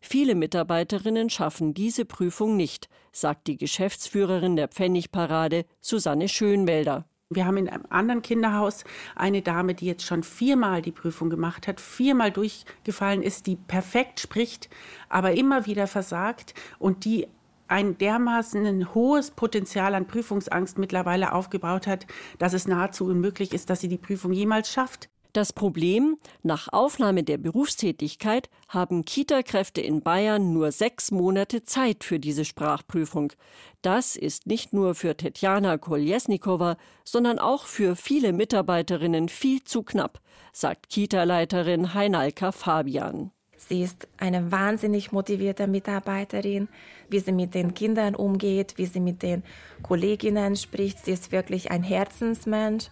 Viele 0.00 0.34
Mitarbeiterinnen 0.34 1.30
schaffen 1.30 1.74
diese 1.74 2.04
Prüfung 2.04 2.56
nicht, 2.56 2.88
sagt 3.12 3.48
die 3.48 3.56
Geschäftsführerin 3.56 4.56
der 4.56 4.68
Pfennigparade, 4.68 5.64
Susanne 5.80 6.28
Schönwälder. 6.28 7.06
Wir 7.32 7.46
haben 7.46 7.58
in 7.58 7.68
einem 7.68 7.84
anderen 7.90 8.22
Kinderhaus 8.22 8.82
eine 9.14 9.40
Dame, 9.40 9.76
die 9.76 9.86
jetzt 9.86 10.04
schon 10.04 10.24
viermal 10.24 10.82
die 10.82 10.90
Prüfung 10.90 11.30
gemacht 11.30 11.68
hat, 11.68 11.80
viermal 11.80 12.32
durchgefallen 12.32 13.22
ist, 13.22 13.46
die 13.46 13.54
perfekt 13.54 14.18
spricht, 14.18 14.68
aber 15.08 15.34
immer 15.34 15.64
wieder 15.64 15.86
versagt 15.86 16.54
und 16.80 17.04
die 17.04 17.28
ein 17.68 17.96
dermaßen 17.96 18.66
ein 18.66 18.94
hohes 18.94 19.30
Potenzial 19.30 19.94
an 19.94 20.08
Prüfungsangst 20.08 20.76
mittlerweile 20.76 21.32
aufgebaut 21.32 21.86
hat, 21.86 22.04
dass 22.38 22.52
es 22.52 22.66
nahezu 22.66 23.04
unmöglich 23.04 23.54
ist, 23.54 23.70
dass 23.70 23.80
sie 23.80 23.86
die 23.86 23.96
Prüfung 23.96 24.32
jemals 24.32 24.68
schafft. 24.72 25.08
Das 25.32 25.52
Problem, 25.52 26.16
nach 26.42 26.72
Aufnahme 26.72 27.22
der 27.22 27.38
Berufstätigkeit 27.38 28.50
haben 28.68 29.04
Kita-Kräfte 29.04 29.80
in 29.80 30.02
Bayern 30.02 30.52
nur 30.52 30.72
sechs 30.72 31.12
Monate 31.12 31.62
Zeit 31.62 32.02
für 32.02 32.18
diese 32.18 32.44
Sprachprüfung. 32.44 33.32
Das 33.80 34.16
ist 34.16 34.48
nicht 34.48 34.72
nur 34.72 34.96
für 34.96 35.16
Tetjana 35.16 35.78
Koljesnikowa, 35.78 36.76
sondern 37.04 37.38
auch 37.38 37.66
für 37.66 37.94
viele 37.94 38.32
Mitarbeiterinnen 38.32 39.28
viel 39.28 39.62
zu 39.62 39.84
knapp, 39.84 40.20
sagt 40.52 40.88
Kita-Leiterin 40.88 41.94
Heinalka 41.94 42.50
Fabian. 42.50 43.30
Sie 43.56 43.82
ist 43.82 44.08
eine 44.16 44.50
wahnsinnig 44.50 45.12
motivierte 45.12 45.68
Mitarbeiterin, 45.68 46.68
wie 47.08 47.20
sie 47.20 47.32
mit 47.32 47.54
den 47.54 47.74
Kindern 47.74 48.16
umgeht, 48.16 48.78
wie 48.78 48.86
sie 48.86 49.00
mit 49.00 49.22
den 49.22 49.44
Kolleginnen 49.82 50.56
spricht. 50.56 51.04
Sie 51.04 51.12
ist 51.12 51.30
wirklich 51.30 51.70
ein 51.70 51.82
Herzensmensch 51.82 52.88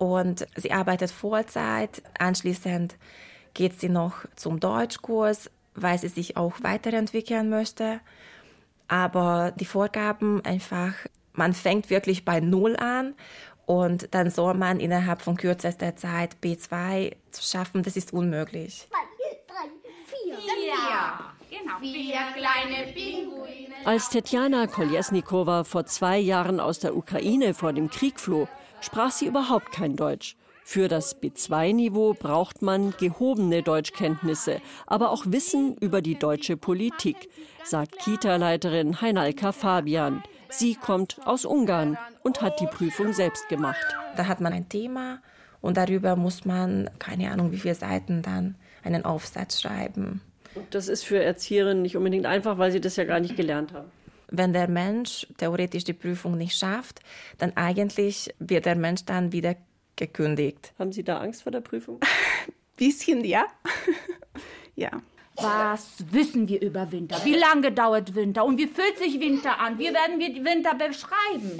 und 0.00 0.46
sie 0.56 0.72
arbeitet 0.72 1.10
Vollzeit. 1.10 2.02
Anschließend 2.18 2.96
geht 3.52 3.78
sie 3.78 3.90
noch 3.90 4.24
zum 4.34 4.58
Deutschkurs, 4.58 5.50
weil 5.74 5.98
sie 5.98 6.08
sich 6.08 6.38
auch 6.38 6.54
weiterentwickeln 6.62 7.50
möchte. 7.50 8.00
Aber 8.88 9.52
die 9.60 9.66
Vorgaben 9.66 10.42
einfach, 10.42 10.94
man 11.34 11.52
fängt 11.52 11.90
wirklich 11.90 12.24
bei 12.24 12.40
Null 12.40 12.76
an 12.76 13.14
und 13.66 14.14
dann 14.14 14.30
soll 14.30 14.54
man 14.54 14.80
innerhalb 14.80 15.20
von 15.20 15.36
kürzester 15.36 15.94
Zeit 15.96 16.38
B2 16.42 17.14
zu 17.30 17.42
schaffen, 17.42 17.82
das 17.82 17.96
ist 17.98 18.14
unmöglich. 18.14 18.88
Vier. 20.06 20.38
Genau. 21.50 21.78
Vier 21.78 22.20
kleine 22.34 22.92
Pinguine. 22.94 23.74
Als 23.84 24.08
Tetjana 24.08 24.66
Koljesnikowa 24.66 25.64
vor 25.64 25.84
zwei 25.84 26.18
Jahren 26.18 26.58
aus 26.58 26.78
der 26.78 26.96
Ukraine 26.96 27.52
vor 27.52 27.74
dem 27.74 27.90
Krieg 27.90 28.18
floh, 28.18 28.48
sprach 28.80 29.10
sie 29.10 29.26
überhaupt 29.26 29.72
kein 29.72 29.96
Deutsch. 29.96 30.36
Für 30.62 30.86
das 30.86 31.20
B2-Niveau 31.20 32.14
braucht 32.14 32.62
man 32.62 32.94
gehobene 32.96 33.62
Deutschkenntnisse, 33.62 34.60
aber 34.86 35.10
auch 35.10 35.24
Wissen 35.26 35.76
über 35.78 36.00
die 36.00 36.18
deutsche 36.18 36.56
Politik, 36.56 37.28
sagt 37.64 37.98
Kita-Leiterin 37.98 39.00
Heinalka 39.00 39.52
Fabian. 39.52 40.22
Sie 40.48 40.76
kommt 40.76 41.16
aus 41.24 41.44
Ungarn 41.44 41.98
und 42.22 42.40
hat 42.40 42.60
die 42.60 42.66
Prüfung 42.66 43.12
selbst 43.12 43.48
gemacht. 43.48 43.84
Da 44.16 44.26
hat 44.26 44.40
man 44.40 44.52
ein 44.52 44.68
Thema 44.68 45.20
und 45.60 45.76
darüber 45.76 46.16
muss 46.16 46.44
man, 46.44 46.88
keine 46.98 47.32
Ahnung, 47.32 47.52
wie 47.52 47.58
viele 47.58 47.74
Seiten 47.74 48.22
dann 48.22 48.54
einen 48.84 49.04
Aufsatz 49.04 49.60
schreiben. 49.60 50.20
Das 50.70 50.88
ist 50.88 51.04
für 51.04 51.22
Erzieherinnen 51.22 51.82
nicht 51.82 51.96
unbedingt 51.96 52.26
einfach, 52.26 52.58
weil 52.58 52.72
sie 52.72 52.80
das 52.80 52.96
ja 52.96 53.04
gar 53.04 53.20
nicht 53.20 53.36
gelernt 53.36 53.72
haben. 53.72 53.90
Wenn 54.30 54.52
der 54.52 54.68
Mensch 54.68 55.26
theoretisch 55.38 55.84
die 55.84 55.92
Prüfung 55.92 56.36
nicht 56.38 56.56
schafft, 56.56 57.00
dann 57.38 57.56
eigentlich 57.56 58.32
wird 58.38 58.66
der 58.66 58.76
Mensch 58.76 59.04
dann 59.04 59.32
wieder 59.32 59.56
gekündigt. 59.96 60.72
Haben 60.78 60.92
Sie 60.92 61.02
da 61.02 61.18
Angst 61.18 61.42
vor 61.42 61.52
der 61.52 61.60
Prüfung? 61.60 62.00
Bisschen, 62.76 63.24
ja. 63.24 63.46
ja. 64.74 64.90
Was 65.36 66.04
wissen 66.10 66.48
wir 66.48 66.60
über 66.60 66.90
Winter? 66.92 67.18
Wie 67.24 67.34
lange 67.34 67.72
dauert 67.72 68.14
Winter? 68.14 68.44
Und 68.44 68.58
wie 68.58 68.66
fühlt 68.66 68.98
sich 68.98 69.18
Winter 69.20 69.58
an? 69.58 69.78
Wie 69.78 69.92
werden 69.92 70.18
wir 70.18 70.44
Winter 70.44 70.74
beschreiben? 70.74 71.58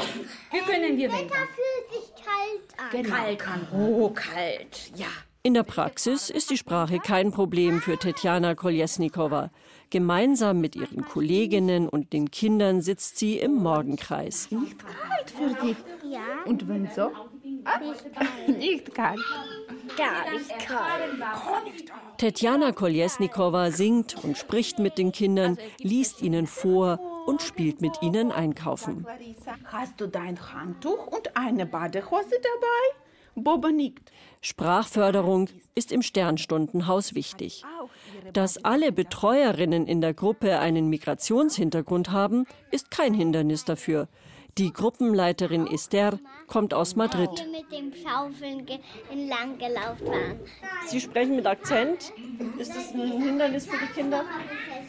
Wie 0.50 0.58
können 0.58 0.96
wir 0.96 1.10
Winter? 1.10 1.18
Winter 1.18 1.48
fühlt 1.54 2.04
sich 2.04 2.14
kalt 2.14 2.78
an. 2.78 3.02
Genau. 3.02 3.16
Kalt 3.16 3.38
kann. 3.38 3.68
Oh, 3.72 4.10
kalt. 4.10 4.92
Ja. 4.96 5.08
In 5.42 5.54
der 5.54 5.62
Praxis 5.62 6.28
ist 6.28 6.50
die 6.50 6.58
Sprache 6.58 6.98
kein 6.98 7.30
Problem 7.32 7.80
für 7.80 7.96
Tetjana 7.96 8.54
Koljesnikowa. 8.54 9.50
Gemeinsam 9.88 10.60
mit 10.60 10.76
ihren 10.76 11.02
Kolleginnen 11.06 11.88
und 11.88 12.12
den 12.12 12.30
Kindern 12.30 12.82
sitzt 12.82 13.18
sie 13.18 13.38
im 13.38 13.54
Morgenkreis. 13.54 14.50
Nicht 14.50 14.76
kalt 14.78 15.30
für 15.30 15.66
dich. 15.66 15.76
Ja, 16.04 16.20
Und 16.44 16.68
wenn 16.68 16.90
so? 16.94 17.10
Nicht 18.48 18.94
kalt. 18.94 19.20
gar 19.96 20.30
nicht 20.30 20.58
kalt. 20.58 21.92
Tetjana 22.18 22.72
Koljesnikowa 22.72 23.70
singt 23.70 24.22
und 24.22 24.36
spricht 24.36 24.78
mit 24.78 24.98
den 24.98 25.10
Kindern, 25.10 25.56
liest 25.78 26.20
ihnen 26.20 26.46
vor 26.46 27.00
und 27.26 27.40
spielt 27.40 27.80
mit 27.80 28.02
ihnen 28.02 28.30
einkaufen. 28.30 29.06
Hast 29.64 30.00
du 30.00 30.06
dein 30.06 30.38
Handtuch 30.52 31.06
und 31.06 31.34
eine 31.34 31.64
Badehose 31.64 32.30
dabei? 32.30 33.09
Sprachförderung 34.40 35.48
ist 35.74 35.92
im 35.92 36.02
Sternstundenhaus 36.02 37.14
wichtig. 37.14 37.64
Dass 38.32 38.64
alle 38.64 38.92
Betreuerinnen 38.92 39.86
in 39.86 40.00
der 40.00 40.14
Gruppe 40.14 40.58
einen 40.58 40.88
Migrationshintergrund 40.88 42.10
haben, 42.10 42.46
ist 42.70 42.90
kein 42.90 43.14
Hindernis 43.14 43.64
dafür. 43.64 44.08
Die 44.60 44.74
Gruppenleiterin 44.74 45.66
Esther 45.68 46.18
kommt 46.46 46.74
aus 46.74 46.94
Madrid. 46.94 47.30
Wir 47.34 47.60
mit 47.62 47.72
dem 47.72 47.92
Schaufeln 47.94 48.66
ge- 48.66 48.80
entlang 49.10 49.56
gelaufen 49.56 50.06
waren. 50.06 50.38
Sie 50.86 51.00
sprechen 51.00 51.34
mit 51.36 51.46
Akzent. 51.46 52.12
Ist 52.58 52.76
das 52.76 52.92
ein 52.92 53.22
Hindernis 53.22 53.64
für 53.66 53.78
die 53.78 53.90
Kinder? 53.94 54.22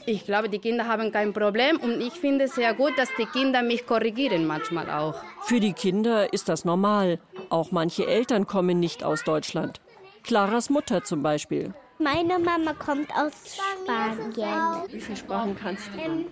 Ich 0.05 0.25
glaube, 0.25 0.49
die 0.49 0.59
Kinder 0.59 0.89
haben 0.89 1.13
kein 1.13 1.31
Problem 1.31 1.77
und 1.79 2.01
ich 2.01 2.11
finde 2.11 2.45
es 2.45 2.55
sehr 2.55 2.73
gut, 2.73 2.91
dass 2.97 3.07
die 3.17 3.25
Kinder 3.27 3.61
mich 3.63 3.85
korrigieren 3.85 4.45
manchmal 4.45 4.89
auch. 4.89 5.15
Für 5.43 5.61
die 5.61 5.71
Kinder 5.71 6.33
ist 6.33 6.49
das 6.49 6.65
normal. 6.65 7.19
Auch 7.49 7.71
manche 7.71 8.05
Eltern 8.05 8.47
kommen 8.47 8.77
nicht 8.77 9.05
aus 9.05 9.23
Deutschland. 9.23 9.79
Claras 10.23 10.69
Mutter 10.69 11.05
zum 11.05 11.23
Beispiel. 11.23 11.73
Meine 12.03 12.39
Mama 12.39 12.73
kommt 12.73 13.11
aus 13.15 13.33
Spanien. 13.55 14.83
Wie 14.87 14.99
viele 14.99 15.17
Sprachen 15.17 15.55
kannst 15.55 15.87
du? 15.93 15.99
Ähm, 15.99 16.25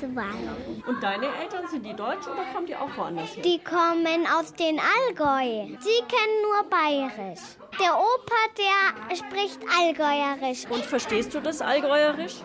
zwei. 0.00 0.90
Und 0.90 1.02
deine 1.02 1.26
Eltern, 1.26 1.68
sind 1.68 1.86
die 1.86 1.94
deutsch 1.94 2.26
oder 2.26 2.44
kommen 2.52 2.66
die 2.66 2.74
auch 2.74 2.88
woanders 2.96 3.36
her? 3.36 3.42
Die 3.42 3.60
kommen 3.62 4.26
aus 4.36 4.52
den 4.54 4.80
Allgäu. 4.80 5.76
Sie 5.80 6.02
kennen 6.08 6.42
nur 6.42 6.68
Bayerisch. 6.68 7.40
Der 7.80 7.94
Opa, 7.94 8.34
der 8.58 9.16
spricht 9.16 9.60
Allgäuerisch. 9.78 10.64
Und 10.70 10.84
verstehst 10.84 11.34
du 11.34 11.40
das 11.40 11.60
Allgäuerisch? 11.62 12.36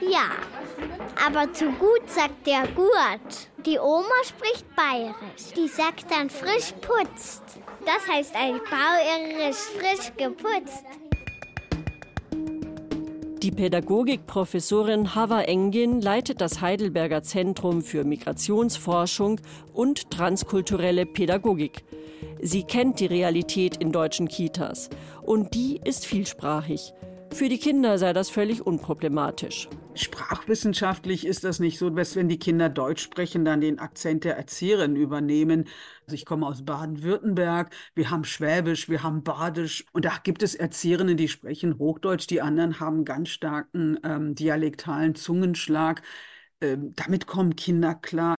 Ja, 0.00 0.30
aber 1.26 1.52
zu 1.52 1.70
gut 1.72 2.08
sagt 2.08 2.46
der 2.46 2.66
gut. 2.68 3.48
Die 3.66 3.78
Oma 3.78 4.24
spricht 4.24 4.64
Bayerisch. 4.74 5.52
Die 5.54 5.68
sagt 5.68 6.10
dann 6.10 6.30
frisch 6.30 6.72
putzt. 6.80 7.42
Das 7.84 8.08
heißt 8.08 8.34
ein 8.34 8.60
Bauerisch 8.70 9.56
frisch 9.76 10.12
geputzt. 10.16 10.84
Die 13.42 13.50
Pädagogikprofessorin 13.50 15.16
Hava 15.16 15.40
Engin 15.40 16.00
leitet 16.00 16.40
das 16.40 16.60
Heidelberger 16.60 17.24
Zentrum 17.24 17.82
für 17.82 18.04
Migrationsforschung 18.04 19.40
und 19.72 20.12
transkulturelle 20.12 21.06
Pädagogik. 21.06 21.82
Sie 22.40 22.62
kennt 22.62 23.00
die 23.00 23.06
Realität 23.06 23.78
in 23.78 23.90
deutschen 23.90 24.28
Kitas 24.28 24.90
und 25.22 25.54
die 25.54 25.80
ist 25.82 26.06
vielsprachig. 26.06 26.92
Für 27.34 27.48
die 27.48 27.58
Kinder 27.58 27.96
sei 27.96 28.12
das 28.12 28.28
völlig 28.28 28.66
unproblematisch. 28.66 29.68
Sprachwissenschaftlich 29.94 31.26
ist 31.26 31.44
das 31.44 31.60
nicht 31.60 31.78
so, 31.78 31.88
dass 31.88 32.14
wenn 32.14 32.28
die 32.28 32.38
Kinder 32.38 32.68
Deutsch 32.68 33.02
sprechen, 33.02 33.44
dann 33.44 33.60
den 33.60 33.78
Akzent 33.78 34.24
der 34.24 34.36
Erzieherin 34.36 34.96
übernehmen. 34.96 35.64
Also 36.06 36.14
ich 36.14 36.26
komme 36.26 36.46
aus 36.46 36.64
Baden-Württemberg, 36.64 37.74
wir 37.94 38.10
haben 38.10 38.24
Schwäbisch, 38.24 38.88
wir 38.90 39.02
haben 39.02 39.22
Badisch 39.22 39.86
und 39.92 40.04
da 40.04 40.12
gibt 40.22 40.42
es 40.42 40.54
Erzieherinnen, 40.54 41.16
die 41.16 41.28
sprechen 41.28 41.78
Hochdeutsch, 41.78 42.26
die 42.28 42.42
anderen 42.42 42.80
haben 42.80 43.04
ganz 43.04 43.30
starken 43.30 43.98
ähm, 44.04 44.34
dialektalen 44.34 45.14
Zungenschlag. 45.14 46.02
Ähm, 46.60 46.92
damit 46.96 47.26
kommen 47.26 47.56
Kinder 47.56 47.94
klar. 47.94 48.36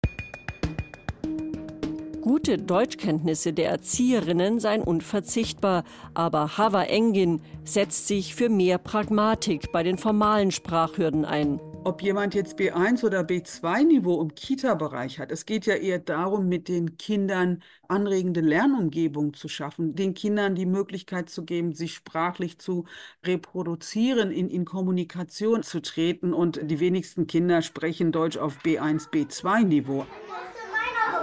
Gute 2.24 2.58
Deutschkenntnisse 2.58 3.52
der 3.52 3.70
Erzieherinnen 3.70 4.62
seien 4.62 4.82
unverzichtbar, 4.82 5.84
aber 6.14 6.58
Hava 6.58 6.84
Engin 6.84 7.42
setzt 7.66 8.08
sich 8.08 8.34
für 8.34 8.48
mehr 8.48 8.78
Pragmatik 8.78 9.74
bei 9.74 9.84
den 9.84 9.98
formalen 9.98 10.52
Sprachhürden 10.52 11.26
ein. 11.26 11.60
Ob 11.84 12.02
jemand 12.02 12.34
jetzt 12.34 12.58
B1 12.58 13.04
oder 13.04 13.24
B2-Niveau 13.24 14.22
im 14.22 14.34
Kita-Bereich 14.36 15.20
hat, 15.20 15.34
es 15.34 15.46
geht 15.46 15.66
ja 15.66 15.76
eher 15.76 16.00
darum, 16.00 16.48
mit 16.48 16.70
den 16.70 16.98
Kindern 16.98 17.62
anregende 17.90 18.40
Lernumgebung 18.40 19.34
zu 19.34 19.50
schaffen, 19.50 19.94
den 19.94 20.14
Kindern 20.14 20.56
die 20.56 20.66
Möglichkeit 20.66 21.30
zu 21.30 21.44
geben, 21.44 21.74
sich 21.74 21.94
sprachlich 21.94 22.58
zu 22.58 22.86
reproduzieren, 23.26 24.32
in, 24.32 24.50
in 24.50 24.64
Kommunikation 24.64 25.62
zu 25.62 25.82
treten. 25.82 26.34
Und 26.34 26.62
die 26.64 26.80
wenigsten 26.80 27.28
Kinder 27.28 27.62
sprechen 27.62 28.14
Deutsch 28.14 28.38
auf 28.38 28.60
B1, 28.64 29.10
B2-Niveau. 29.10 30.06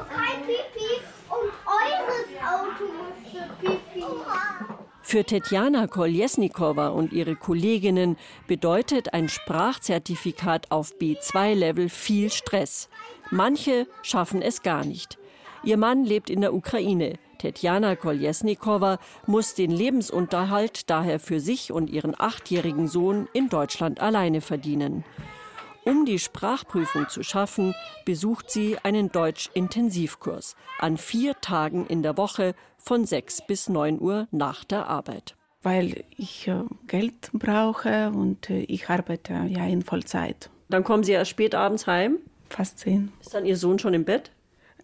Kein 0.08 0.46
Pipi 0.46 1.02
und 1.28 1.52
eures 1.66 2.30
Auto 2.42 2.84
musste 2.92 3.48
Pipi. 3.60 4.04
Für 5.10 5.24
Tetjana 5.24 5.88
Koljesnikowa 5.88 6.86
und 6.90 7.12
ihre 7.12 7.34
Kolleginnen 7.34 8.16
bedeutet 8.46 9.12
ein 9.12 9.28
Sprachzertifikat 9.28 10.70
auf 10.70 10.92
B2-Level 11.00 11.88
viel 11.88 12.30
Stress. 12.30 12.88
Manche 13.32 13.88
schaffen 14.02 14.40
es 14.40 14.62
gar 14.62 14.84
nicht. 14.84 15.18
Ihr 15.64 15.78
Mann 15.78 16.04
lebt 16.04 16.30
in 16.30 16.42
der 16.42 16.54
Ukraine. 16.54 17.14
Tetjana 17.38 17.96
Koljesnikowa 17.96 19.00
muss 19.26 19.54
den 19.54 19.72
Lebensunterhalt 19.72 20.88
daher 20.88 21.18
für 21.18 21.40
sich 21.40 21.72
und 21.72 21.90
ihren 21.90 22.14
achtjährigen 22.16 22.86
Sohn 22.86 23.28
in 23.32 23.48
Deutschland 23.48 23.98
alleine 23.98 24.40
verdienen. 24.40 25.02
Um 25.82 26.04
die 26.04 26.20
Sprachprüfung 26.20 27.08
zu 27.08 27.24
schaffen, 27.24 27.74
besucht 28.04 28.48
sie 28.48 28.78
einen 28.84 29.10
Deutsch-Intensivkurs 29.10 30.54
an 30.78 30.98
vier 30.98 31.40
Tagen 31.40 31.86
in 31.86 32.04
der 32.04 32.16
Woche 32.16 32.54
von 32.90 33.06
6 33.06 33.42
bis 33.46 33.68
9 33.68 34.00
Uhr 34.00 34.26
nach 34.32 34.64
der 34.64 34.88
Arbeit. 34.88 35.36
Weil 35.62 36.02
ich 36.16 36.48
äh, 36.48 36.64
Geld 36.88 37.30
brauche 37.32 38.10
und 38.10 38.50
äh, 38.50 38.62
ich 38.62 38.90
arbeite 38.90 39.46
ja 39.48 39.64
in 39.64 39.82
Vollzeit. 39.82 40.50
Dann 40.70 40.82
kommen 40.82 41.04
Sie 41.04 41.12
erst 41.12 41.30
spät 41.30 41.54
abends 41.54 41.86
heim? 41.86 42.18
Fast 42.48 42.80
zehn. 42.80 43.12
Ist 43.20 43.32
dann 43.32 43.46
Ihr 43.46 43.56
Sohn 43.56 43.78
schon 43.78 43.94
im 43.94 44.04
Bett? 44.04 44.32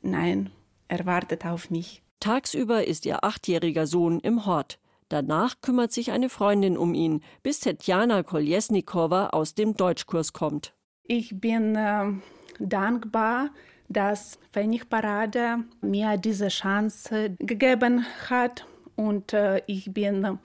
Nein, 0.02 0.50
er 0.86 1.04
wartet 1.04 1.44
auf 1.44 1.68
mich. 1.68 2.00
Tagsüber 2.20 2.86
ist 2.86 3.06
ihr 3.06 3.24
achtjähriger 3.24 3.88
Sohn 3.88 4.20
im 4.20 4.46
Hort. 4.46 4.78
Danach 5.08 5.60
kümmert 5.60 5.90
sich 5.90 6.12
eine 6.12 6.28
Freundin 6.28 6.78
um 6.78 6.94
ihn, 6.94 7.24
bis 7.42 7.58
Tetjana 7.58 8.22
Koljesnikowa 8.22 9.30
aus 9.30 9.54
dem 9.54 9.74
Deutschkurs 9.74 10.32
kommt. 10.32 10.74
Ich 11.02 11.40
bin 11.40 11.74
äh, 11.74 12.12
dankbar, 12.58 13.50
dass 13.88 14.38
Pfennig 14.52 14.88
Parade 14.88 15.64
mir 15.80 16.16
diese 16.16 16.48
Chance 16.48 17.36
gegeben 17.38 18.04
hat 18.28 18.66
und 18.96 19.32
äh, 19.32 19.62
ich 19.66 19.92
bin 19.92 20.38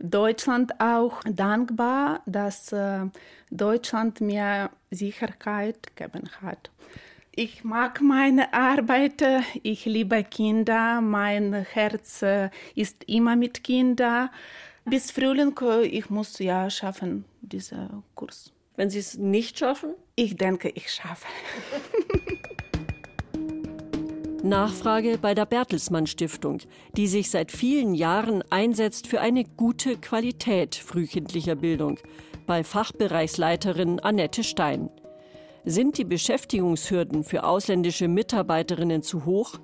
Deutschland 0.00 0.80
auch 0.80 1.20
dankbar, 1.24 2.22
dass 2.26 2.72
äh, 2.72 3.06
Deutschland 3.50 4.20
mir 4.20 4.70
Sicherheit 4.90 5.96
gegeben 5.96 6.28
hat. 6.40 6.70
Ich 7.32 7.62
mag 7.62 8.00
meine 8.00 8.52
Arbeit, 8.52 9.22
ich 9.62 9.84
liebe 9.84 10.24
Kinder, 10.24 11.00
mein 11.00 11.54
Herz 11.54 12.22
äh, 12.22 12.50
ist 12.74 13.04
immer 13.04 13.36
mit 13.36 13.62
Kindern. 13.62 14.30
Bis 14.84 15.10
Frühling, 15.10 15.56
äh, 15.62 15.86
ich 15.86 16.10
muss 16.10 16.38
ja 16.38 16.68
schaffen, 16.70 17.24
diesen 17.40 18.02
Kurs. 18.14 18.52
Wenn 18.78 18.90
Sie 18.90 19.00
es 19.00 19.18
nicht 19.18 19.58
schaffen? 19.58 19.94
Ich 20.14 20.36
denke, 20.36 20.68
ich 20.68 20.88
schaffe. 20.92 21.26
Nachfrage 24.44 25.18
bei 25.18 25.34
der 25.34 25.46
Bertelsmann 25.46 26.06
Stiftung, 26.06 26.60
die 26.96 27.08
sich 27.08 27.28
seit 27.28 27.50
vielen 27.50 27.92
Jahren 27.92 28.44
einsetzt 28.50 29.08
für 29.08 29.20
eine 29.20 29.42
gute 29.42 29.96
Qualität 29.96 30.76
frühkindlicher 30.76 31.56
Bildung, 31.56 31.98
bei 32.46 32.62
Fachbereichsleiterin 32.62 33.98
Annette 33.98 34.44
Stein. 34.44 34.90
Sind 35.64 35.98
die 35.98 36.04
Beschäftigungshürden 36.04 37.24
für 37.24 37.42
ausländische 37.42 38.06
Mitarbeiterinnen 38.06 39.02
zu 39.02 39.24
hoch 39.24 39.54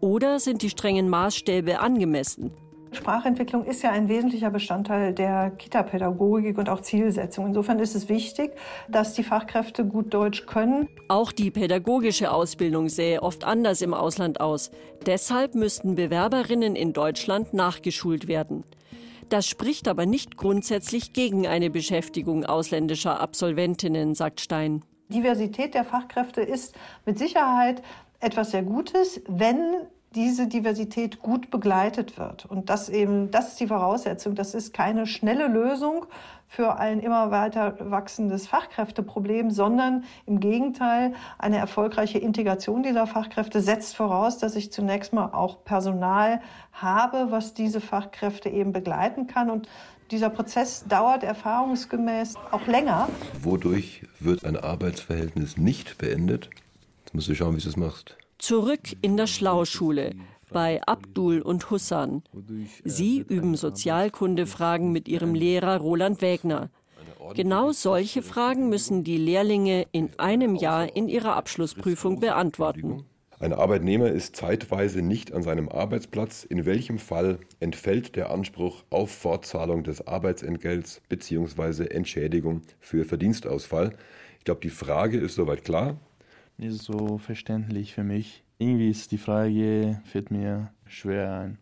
oder 0.00 0.40
sind 0.40 0.62
die 0.62 0.70
strengen 0.70 1.08
Maßstäbe 1.08 1.78
angemessen? 1.78 2.50
Sprachentwicklung 2.96 3.64
ist 3.64 3.82
ja 3.82 3.90
ein 3.90 4.08
wesentlicher 4.08 4.50
Bestandteil 4.50 5.12
der 5.12 5.50
Kita-Pädagogik 5.50 6.58
und 6.58 6.68
auch 6.68 6.80
Zielsetzung. 6.80 7.46
Insofern 7.46 7.78
ist 7.78 7.94
es 7.94 8.08
wichtig, 8.08 8.52
dass 8.88 9.12
die 9.12 9.22
Fachkräfte 9.22 9.84
gut 9.84 10.12
Deutsch 10.12 10.46
können. 10.46 10.88
Auch 11.08 11.30
die 11.30 11.50
pädagogische 11.50 12.32
Ausbildung 12.32 12.88
sähe 12.88 13.22
oft 13.22 13.44
anders 13.44 13.82
im 13.82 13.94
Ausland 13.94 14.40
aus. 14.40 14.70
Deshalb 15.04 15.54
müssten 15.54 15.94
Bewerberinnen 15.94 16.74
in 16.74 16.92
Deutschland 16.92 17.54
nachgeschult 17.54 18.26
werden. 18.26 18.64
Das 19.28 19.46
spricht 19.46 19.88
aber 19.88 20.06
nicht 20.06 20.36
grundsätzlich 20.36 21.12
gegen 21.12 21.46
eine 21.46 21.68
Beschäftigung 21.68 22.44
ausländischer 22.44 23.20
Absolventinnen, 23.20 24.14
sagt 24.14 24.40
Stein. 24.40 24.84
Diversität 25.08 25.74
der 25.74 25.84
Fachkräfte 25.84 26.40
ist 26.40 26.74
mit 27.04 27.18
Sicherheit 27.18 27.82
etwas 28.20 28.52
sehr 28.52 28.62
Gutes, 28.62 29.20
wenn 29.28 29.86
diese 30.16 30.48
Diversität 30.48 31.20
gut 31.20 31.50
begleitet 31.50 32.18
wird. 32.18 32.46
Und 32.46 32.70
das 32.70 32.88
eben, 32.88 33.30
das 33.30 33.48
ist 33.48 33.60
die 33.60 33.66
Voraussetzung. 33.66 34.34
Das 34.34 34.54
ist 34.54 34.72
keine 34.72 35.06
schnelle 35.06 35.46
Lösung 35.46 36.06
für 36.48 36.78
ein 36.78 37.00
immer 37.00 37.30
weiter 37.30 37.76
wachsendes 37.80 38.46
Fachkräfteproblem, 38.46 39.50
sondern 39.50 40.04
im 40.24 40.40
Gegenteil, 40.40 41.12
eine 41.38 41.58
erfolgreiche 41.58 42.18
Integration 42.18 42.82
dieser 42.82 43.06
Fachkräfte 43.06 43.60
setzt 43.60 43.94
voraus, 43.94 44.38
dass 44.38 44.56
ich 44.56 44.72
zunächst 44.72 45.12
mal 45.12 45.26
auch 45.32 45.64
Personal 45.64 46.40
habe, 46.72 47.30
was 47.30 47.52
diese 47.52 47.80
Fachkräfte 47.80 48.48
eben 48.48 48.72
begleiten 48.72 49.26
kann. 49.26 49.50
Und 49.50 49.68
dieser 50.10 50.30
Prozess 50.30 50.84
dauert 50.88 51.24
erfahrungsgemäß 51.24 52.36
auch 52.52 52.66
länger. 52.66 53.08
Wodurch 53.42 54.02
wird 54.20 54.44
ein 54.44 54.56
Arbeitsverhältnis 54.56 55.58
nicht 55.58 55.98
beendet? 55.98 56.48
Jetzt 57.04 57.14
musst 57.14 57.28
du 57.28 57.34
schauen, 57.34 57.56
wie 57.56 57.60
du 57.60 57.68
es 57.68 57.76
machst. 57.76 58.16
Zurück 58.38 58.96
in 59.02 59.16
der 59.16 59.26
Schlauschule 59.26 60.14
bei 60.50 60.80
Abdul 60.86 61.40
und 61.40 61.70
Hussan. 61.70 62.22
Sie 62.84 63.18
üben 63.18 63.56
Sozialkundefragen 63.56 64.92
mit 64.92 65.08
ihrem 65.08 65.34
Lehrer 65.34 65.78
Roland 65.78 66.22
Wägner. 66.22 66.70
Genau 67.34 67.72
solche 67.72 68.22
Fragen 68.22 68.68
müssen 68.68 69.02
die 69.02 69.16
Lehrlinge 69.16 69.86
in 69.90 70.10
einem 70.18 70.54
Jahr 70.54 70.94
in 70.94 71.08
ihrer 71.08 71.34
Abschlussprüfung 71.34 72.20
beantworten. 72.20 73.04
Ein 73.38 73.52
Arbeitnehmer 73.52 74.08
ist 74.08 74.36
zeitweise 74.36 75.02
nicht 75.02 75.32
an 75.32 75.42
seinem 75.42 75.68
Arbeitsplatz. 75.68 76.44
In 76.44 76.64
welchem 76.64 76.98
Fall 76.98 77.38
entfällt 77.60 78.16
der 78.16 78.30
Anspruch 78.30 78.84
auf 78.88 79.10
Fortzahlung 79.10 79.82
des 79.82 80.06
Arbeitsentgelts 80.06 81.02
bzw. 81.08 81.86
Entschädigung 81.88 82.62
für 82.80 83.04
Verdienstausfall? 83.04 83.94
Ich 84.38 84.44
glaube, 84.44 84.60
die 84.62 84.70
Frage 84.70 85.18
ist 85.18 85.34
soweit 85.34 85.64
klar 85.64 85.98
nicht 86.58 86.82
so 86.82 87.18
verständlich 87.18 87.94
für 87.94 88.04
mich. 88.04 88.44
Irgendwie 88.58 88.90
ist 88.90 89.12
die 89.12 89.18
Frage, 89.18 90.00
fällt 90.04 90.30
mir 90.30 90.72
schwer 90.86 91.32
ein. 91.32 91.58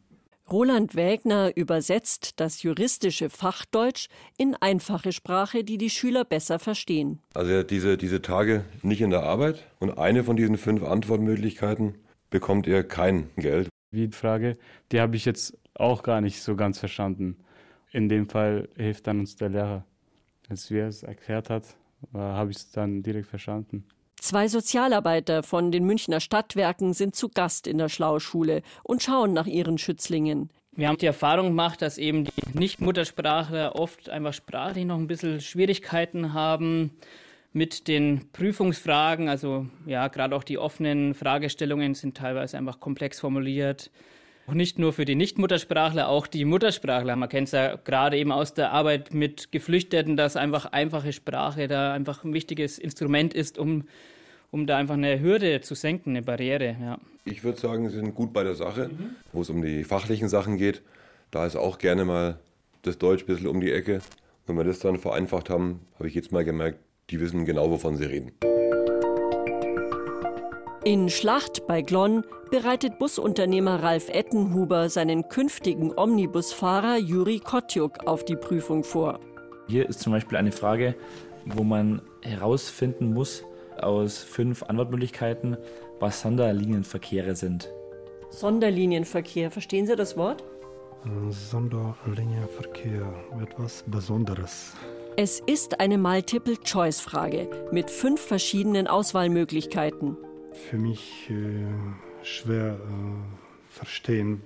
Roland 0.50 0.94
Wägner 0.94 1.56
übersetzt 1.56 2.38
das 2.38 2.62
juristische 2.62 3.30
Fachdeutsch 3.30 4.08
in 4.36 4.54
einfache 4.54 5.12
Sprache, 5.12 5.64
die 5.64 5.78
die 5.78 5.88
Schüler 5.88 6.24
besser 6.24 6.58
verstehen. 6.58 7.20
Also 7.32 7.52
er 7.52 7.60
hat 7.60 7.70
diese, 7.70 7.96
diese 7.96 8.20
Tage 8.20 8.64
nicht 8.82 9.00
in 9.00 9.08
der 9.08 9.22
Arbeit 9.22 9.66
und 9.80 9.96
eine 9.96 10.22
von 10.22 10.36
diesen 10.36 10.58
fünf 10.58 10.82
Antwortmöglichkeiten 10.82 11.94
bekommt 12.28 12.66
er 12.66 12.84
kein 12.84 13.30
Geld. 13.36 13.68
Wie 13.90 14.08
die 14.08 14.16
Frage, 14.16 14.58
die 14.92 15.00
habe 15.00 15.16
ich 15.16 15.24
jetzt 15.24 15.56
auch 15.72 16.02
gar 16.02 16.20
nicht 16.20 16.42
so 16.42 16.56
ganz 16.56 16.78
verstanden. 16.78 17.38
In 17.90 18.08
dem 18.08 18.28
Fall 18.28 18.68
hilft 18.76 19.06
dann 19.06 19.20
uns 19.20 19.36
der 19.36 19.48
Lehrer. 19.48 19.86
Als 20.50 20.70
er 20.70 20.88
es 20.88 21.02
erklärt 21.04 21.48
hat, 21.48 21.64
habe 22.12 22.50
ich 22.50 22.58
es 22.58 22.70
dann 22.70 23.02
direkt 23.02 23.28
verstanden. 23.28 23.86
Zwei 24.20 24.48
Sozialarbeiter 24.48 25.42
von 25.42 25.70
den 25.70 25.84
Münchner 25.84 26.20
Stadtwerken 26.20 26.94
sind 26.94 27.14
zu 27.14 27.28
Gast 27.28 27.66
in 27.66 27.78
der 27.78 27.88
Schlauschule 27.88 28.62
und 28.82 29.02
schauen 29.02 29.32
nach 29.32 29.46
ihren 29.46 29.78
Schützlingen. 29.78 30.50
Wir 30.76 30.88
haben 30.88 30.98
die 30.98 31.06
Erfahrung 31.06 31.48
gemacht, 31.48 31.82
dass 31.82 31.98
eben 31.98 32.24
die 32.24 32.58
Nicht-Muttersprachler 32.58 33.76
oft 33.76 34.08
einfach 34.08 34.32
sprachlich 34.32 34.84
noch 34.84 34.98
ein 34.98 35.06
bisschen 35.06 35.40
Schwierigkeiten 35.40 36.32
haben 36.32 36.90
mit 37.52 37.86
den 37.86 38.28
Prüfungsfragen. 38.32 39.28
Also 39.28 39.66
ja, 39.86 40.08
gerade 40.08 40.34
auch 40.34 40.42
die 40.42 40.58
offenen 40.58 41.14
Fragestellungen 41.14 41.94
sind 41.94 42.16
teilweise 42.16 42.58
einfach 42.58 42.80
komplex 42.80 43.20
formuliert. 43.20 43.90
Nicht 44.52 44.78
nur 44.78 44.92
für 44.92 45.04
die 45.04 45.14
Nicht-Muttersprachler, 45.14 46.08
auch 46.08 46.26
die 46.26 46.44
Muttersprachler. 46.44 47.16
Man 47.16 47.28
kennt 47.28 47.48
es 47.48 47.52
ja 47.52 47.76
gerade 47.76 48.18
eben 48.18 48.30
aus 48.30 48.52
der 48.54 48.72
Arbeit 48.72 49.14
mit 49.14 49.52
Geflüchteten, 49.52 50.16
dass 50.16 50.36
einfach 50.36 50.66
einfache 50.66 51.12
Sprache 51.12 51.66
da 51.66 51.92
einfach 51.92 52.24
ein 52.24 52.34
wichtiges 52.34 52.78
Instrument 52.78 53.32
ist, 53.32 53.58
um 53.58 53.84
um 54.54 54.68
da 54.68 54.76
einfach 54.76 54.94
eine 54.94 55.20
Hürde 55.20 55.62
zu 55.62 55.74
senken, 55.74 56.10
eine 56.10 56.22
Barriere. 56.22 56.76
Ja. 56.80 56.98
Ich 57.24 57.42
würde 57.42 57.58
sagen, 57.58 57.88
Sie 57.88 57.96
sind 57.96 58.14
gut 58.14 58.32
bei 58.32 58.44
der 58.44 58.54
Sache, 58.54 58.88
mhm. 58.88 59.16
wo 59.32 59.42
es 59.42 59.50
um 59.50 59.60
die 59.62 59.82
fachlichen 59.82 60.28
Sachen 60.28 60.58
geht. 60.58 60.80
Da 61.32 61.44
ist 61.44 61.56
auch 61.56 61.78
gerne 61.78 62.04
mal 62.04 62.38
das 62.82 62.96
Deutsch 62.96 63.24
ein 63.24 63.26
bisschen 63.26 63.48
um 63.48 63.60
die 63.60 63.72
Ecke. 63.72 64.00
Wenn 64.46 64.56
wir 64.56 64.62
das 64.62 64.78
dann 64.78 64.96
vereinfacht 64.96 65.50
haben, 65.50 65.80
habe 65.98 66.06
ich 66.06 66.14
jetzt 66.14 66.30
mal 66.30 66.44
gemerkt, 66.44 66.78
die 67.10 67.18
wissen 67.18 67.44
genau, 67.44 67.68
wovon 67.68 67.96
sie 67.96 68.04
reden. 68.04 68.30
In 70.84 71.08
Schlacht 71.08 71.66
bei 71.66 71.80
Glonn 71.80 72.24
bereitet 72.50 72.98
Busunternehmer 72.98 73.82
Ralf 73.82 74.10
Ettenhuber 74.10 74.90
seinen 74.90 75.30
künftigen 75.30 75.96
Omnibusfahrer 75.96 76.98
Juri 76.98 77.40
Kotjuk 77.40 78.06
auf 78.06 78.26
die 78.26 78.36
Prüfung 78.36 78.84
vor. 78.84 79.18
Hier 79.66 79.88
ist 79.88 80.00
zum 80.00 80.12
Beispiel 80.12 80.36
eine 80.36 80.52
Frage, 80.52 80.94
wo 81.46 81.64
man 81.64 82.02
herausfinden 82.20 83.14
muss 83.14 83.44
aus 83.80 84.18
fünf 84.18 84.62
Antwortmöglichkeiten, 84.64 85.56
was 86.00 86.20
Sonderlinienverkehre 86.20 87.34
sind. 87.34 87.70
Sonderlinienverkehr, 88.28 89.50
verstehen 89.50 89.86
Sie 89.86 89.96
das 89.96 90.18
Wort? 90.18 90.44
Sonderlinienverkehr, 91.30 93.10
etwas 93.42 93.84
Besonderes. 93.86 94.74
Es 95.16 95.40
ist 95.46 95.80
eine 95.80 95.96
Multiple-Choice-Frage 95.96 97.48
mit 97.72 97.90
fünf 97.90 98.20
verschiedenen 98.20 98.86
Auswahlmöglichkeiten. 98.86 100.18
Für 100.54 100.76
mich 100.78 101.28
äh, 101.30 102.24
schwer 102.24 102.74
äh, 102.74 103.72
verstehen, 103.72 104.42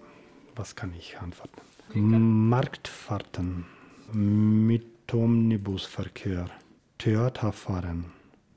was 0.56 0.74
kann 0.74 0.92
ich 0.98 1.18
antworten. 1.18 2.48
Marktfahrten 2.48 3.66
mit 4.12 4.84
Omnibusverkehr, 5.12 6.50
Theaterfahren, 6.98 8.06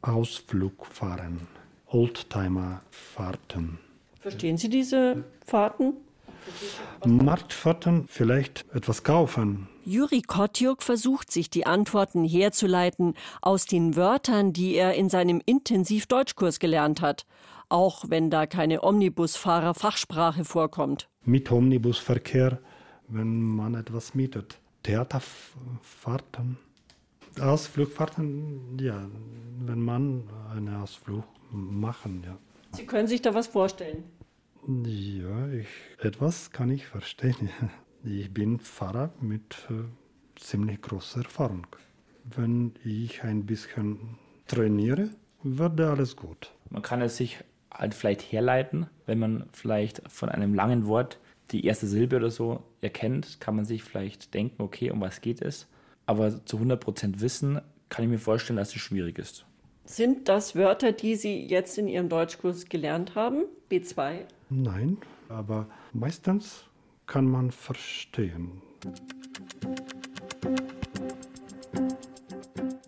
Ausflugfahren, 0.01 1.47
Oldtimerfahrten. 1.87 3.79
Verstehen 4.19 4.57
Sie 4.57 4.69
diese 4.69 5.23
Fahrten? 5.45 5.93
Marktfahrten, 7.05 8.05
vielleicht 8.07 8.65
etwas 8.73 9.03
kaufen. 9.03 9.67
Juri 9.83 10.21
Kotjuk 10.21 10.83
versucht 10.83 11.31
sich 11.31 11.49
die 11.49 11.65
Antworten 11.65 12.23
herzuleiten 12.23 13.15
aus 13.41 13.65
den 13.65 13.95
Wörtern, 13.95 14.53
die 14.53 14.75
er 14.75 14.93
in 14.93 15.09
seinem 15.09 15.41
Intensiv-Deutschkurs 15.43 16.59
gelernt 16.59 17.01
hat, 17.01 17.25
auch 17.69 18.05
wenn 18.07 18.29
da 18.29 18.45
keine 18.45 18.83
Omnibusfahrer-Fachsprache 18.83 20.45
vorkommt. 20.45 21.09
Mit 21.25 21.51
Omnibusverkehr, 21.51 22.59
wenn 23.07 23.41
man 23.41 23.73
etwas 23.75 24.13
mietet. 24.13 24.59
Theaterfahrten, 24.83 26.57
Ausflugfahrten, 27.39 28.77
ja, 28.79 29.07
wenn 29.59 29.81
man 29.81 30.23
einen 30.53 30.75
Ausflug 30.75 31.23
machen, 31.51 32.23
ja. 32.25 32.37
Sie 32.71 32.85
können 32.85 33.07
sich 33.07 33.21
da 33.21 33.33
was 33.33 33.47
vorstellen? 33.47 34.03
Ja, 34.67 35.49
ich, 35.49 35.67
etwas 35.99 36.51
kann 36.51 36.69
ich 36.69 36.85
verstehen. 36.85 37.49
Ich 38.03 38.33
bin 38.33 38.59
Fahrer 38.59 39.11
mit 39.21 39.67
äh, 39.69 39.83
ziemlich 40.35 40.81
großer 40.81 41.23
Erfahrung. 41.23 41.67
Wenn 42.23 42.73
ich 42.83 43.21
ein 43.23 43.45
bisschen 43.45 44.17
trainiere, 44.47 45.09
wird 45.43 45.79
alles 45.79 46.15
gut. 46.15 46.51
Man 46.71 46.81
kann 46.81 47.01
es 47.03 47.17
sich 47.17 47.37
halt 47.71 47.93
vielleicht 47.93 48.21
herleiten, 48.21 48.87
wenn 49.05 49.19
man 49.19 49.45
vielleicht 49.51 50.01
von 50.11 50.29
einem 50.29 50.55
langen 50.55 50.87
Wort 50.87 51.19
die 51.51 51.63
erste 51.63 51.85
Silbe 51.85 52.15
oder 52.15 52.31
so 52.31 52.63
erkennt, 52.81 53.39
kann 53.39 53.55
man 53.55 53.65
sich 53.65 53.83
vielleicht 53.83 54.33
denken, 54.33 54.63
okay, 54.63 54.89
um 54.89 54.99
was 54.99 55.21
geht 55.21 55.41
es. 55.41 55.67
Aber 56.07 56.43
zu 56.45 56.57
100% 56.57 57.19
wissen, 57.19 57.61
kann 57.89 58.03
ich 58.03 58.09
mir 58.09 58.19
vorstellen, 58.19 58.57
dass 58.57 58.69
es 58.69 58.81
schwierig 58.81 59.19
ist. 59.19 59.45
Sind 59.85 60.27
das 60.27 60.55
Wörter, 60.55 60.91
die 60.91 61.15
Sie 61.15 61.45
jetzt 61.45 61.77
in 61.77 61.87
Ihrem 61.87 62.09
Deutschkurs 62.09 62.65
gelernt 62.65 63.13
haben? 63.13 63.43
B2? 63.69 64.21
Nein, 64.49 64.97
aber 65.29 65.67
meistens 65.93 66.63
kann 67.11 67.29
man 67.29 67.51
verstehen. 67.51 68.61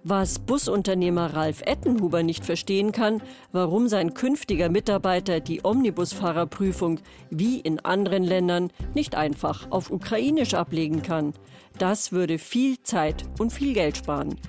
Was 0.05 0.39
Busunternehmer 0.39 1.33
Ralf 1.33 1.61
Ettenhuber 1.65 2.23
nicht 2.23 2.45
verstehen 2.45 2.93
kann, 2.93 3.21
warum 3.51 3.89
sein 3.89 4.13
künftiger 4.13 4.69
Mitarbeiter 4.69 5.41
die 5.41 5.65
Omnibusfahrerprüfung 5.65 7.01
wie 7.31 7.59
in 7.59 7.81
anderen 7.81 8.23
Ländern 8.23 8.71
nicht 8.93 9.15
einfach 9.15 9.69
auf 9.71 9.91
Ukrainisch 9.91 10.53
ablegen 10.53 11.01
kann. 11.01 11.33
Das 11.77 12.13
würde 12.13 12.37
viel 12.37 12.81
Zeit 12.81 13.25
und 13.39 13.51
viel 13.51 13.73
Geld 13.73 13.97
sparen. 13.97 14.39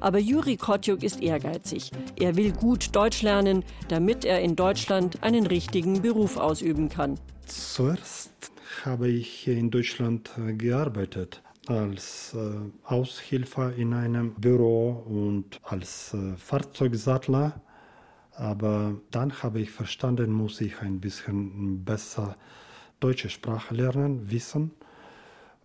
Aber 0.00 0.18
Juri 0.18 0.58
Kotjuk 0.58 1.02
ist 1.02 1.22
ehrgeizig. 1.22 1.90
Er 2.20 2.36
will 2.36 2.52
gut 2.52 2.94
Deutsch 2.94 3.22
lernen, 3.22 3.64
damit 3.88 4.26
er 4.26 4.42
in 4.42 4.56
Deutschland 4.56 5.22
einen 5.22 5.46
richtigen 5.46 6.02
Beruf 6.02 6.36
ausüben 6.36 6.90
kann. 6.90 7.18
Zuerst 7.46 8.51
habe 8.84 9.08
ich 9.08 9.46
in 9.46 9.70
Deutschland 9.70 10.30
äh, 10.38 10.52
gearbeitet 10.52 11.42
als 11.66 12.34
äh, 12.34 12.56
Aushilfe 12.84 13.72
in 13.76 13.94
einem 13.94 14.34
Büro 14.34 15.04
und 15.06 15.60
als 15.62 16.14
äh, 16.14 16.36
Fahrzeugsattler. 16.36 17.60
Aber 18.34 19.00
dann 19.10 19.42
habe 19.42 19.60
ich 19.60 19.70
verstanden, 19.70 20.32
muss 20.32 20.60
ich 20.60 20.80
ein 20.80 21.00
bisschen 21.00 21.84
besser 21.84 22.36
deutsche 23.00 23.28
Sprache 23.28 23.74
lernen, 23.74 24.30
wissen. 24.30 24.72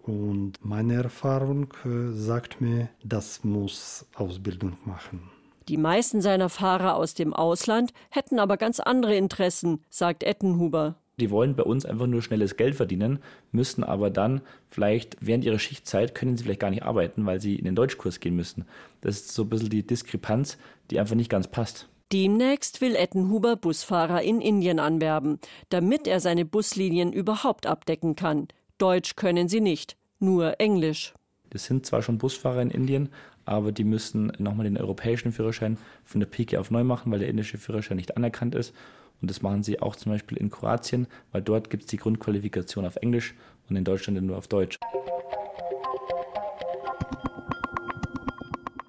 Und 0.04 0.64
meine 0.64 0.96
Erfahrung 0.96 1.74
sagt 2.14 2.62
mir, 2.62 2.90
das 3.04 3.44
muss 3.44 4.06
Ausbildung 4.16 4.78
machen. 4.86 5.30
Die 5.68 5.78
meisten 5.78 6.22
seiner 6.22 6.48
Fahrer 6.50 6.96
aus 6.96 7.14
dem 7.14 7.34
Ausland 7.34 7.92
hätten 8.10 8.40
aber 8.40 8.56
ganz 8.56 8.80
andere 8.80 9.16
Interessen, 9.16 9.84
sagt 9.90 10.24
Ettenhuber. 10.24 10.96
Die 11.20 11.32
wollen 11.32 11.56
bei 11.56 11.64
uns 11.64 11.84
einfach 11.84 12.06
nur 12.06 12.22
schnelles 12.22 12.58
Geld 12.58 12.76
verdienen, 12.76 13.18
müssten 13.52 13.84
aber 13.84 14.12
dann 14.12 14.42
vielleicht 14.70 15.18
während 15.20 15.44
ihrer 15.44 15.58
Schichtzeit 15.58 16.14
können 16.14 16.38
sie 16.38 16.44
vielleicht 16.44 16.60
gar 16.60 16.70
nicht 16.70 16.84
arbeiten, 16.84 17.26
weil 17.26 17.42
sie 17.42 17.56
in 17.56 17.66
den 17.66 17.74
Deutschkurs 17.74 18.20
gehen 18.20 18.36
müssen. 18.36 18.66
Das 19.02 19.16
ist 19.16 19.34
so 19.34 19.44
ein 19.44 19.50
bisschen 19.50 19.72
die 19.72 19.86
Diskrepanz, 19.86 20.60
die 20.92 21.00
einfach 21.00 21.16
nicht 21.16 21.32
ganz 21.32 21.48
passt. 21.48 21.90
Demnächst 22.14 22.82
will 22.82 22.96
Ettenhuber 22.96 23.56
Busfahrer 23.56 24.22
in 24.22 24.42
Indien 24.42 24.80
anwerben, 24.80 25.40
damit 25.70 26.08
er 26.08 26.20
seine 26.20 26.46
Buslinien 26.46 27.12
überhaupt 27.12 27.66
abdecken 27.66 28.16
kann. 28.16 28.48
Deutsch 28.78 29.16
können 29.16 29.50
sie 29.50 29.60
nicht, 29.60 29.98
nur 30.20 30.60
Englisch. 30.60 31.16
Das 31.50 31.66
sind 31.66 31.86
zwar 31.88 32.04
schon 32.04 32.20
Busfahrer 32.20 32.62
in 32.62 32.70
Indien, 32.70 33.10
aber 33.44 33.72
die 33.72 33.86
müssen 33.86 34.32
nochmal 34.38 34.66
den 34.66 34.78
europäischen 34.78 35.32
Führerschein 35.32 35.80
von 36.04 36.20
der 36.20 36.28
Pike 36.28 36.60
auf 36.60 36.70
neu 36.70 36.84
machen, 36.84 37.12
weil 37.12 37.20
der 37.20 37.30
indische 37.30 37.58
Führerschein 37.58 37.98
nicht 37.98 38.16
anerkannt 38.18 38.54
ist. 38.54 38.76
Und 39.22 39.30
das 39.30 39.42
machen 39.42 39.64
sie 39.64 39.82
auch 39.82 39.96
zum 39.96 40.12
Beispiel 40.12 40.38
in 40.38 40.52
Kroatien, 40.52 41.08
weil 41.32 41.42
dort 41.42 41.70
gibt 41.70 41.84
es 41.84 41.90
die 41.90 41.98
Grundqualifikation 41.98 42.86
auf 42.86 42.98
Englisch 42.98 43.34
und 43.70 43.76
in 43.76 43.84
Deutschland 43.84 44.22
nur 44.22 44.38
auf 44.38 44.48
Deutsch. 44.48 44.78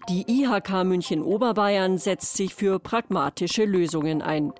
Die 0.09 0.25
IHK 0.27 0.85
München 0.85 1.23
Oberbayern 1.23 1.99
setzt 1.99 2.37
sich 2.37 2.55
für 2.55 2.79
pragmatische 2.79 3.67
Lösungen 3.67 4.23
ein. 4.23 4.55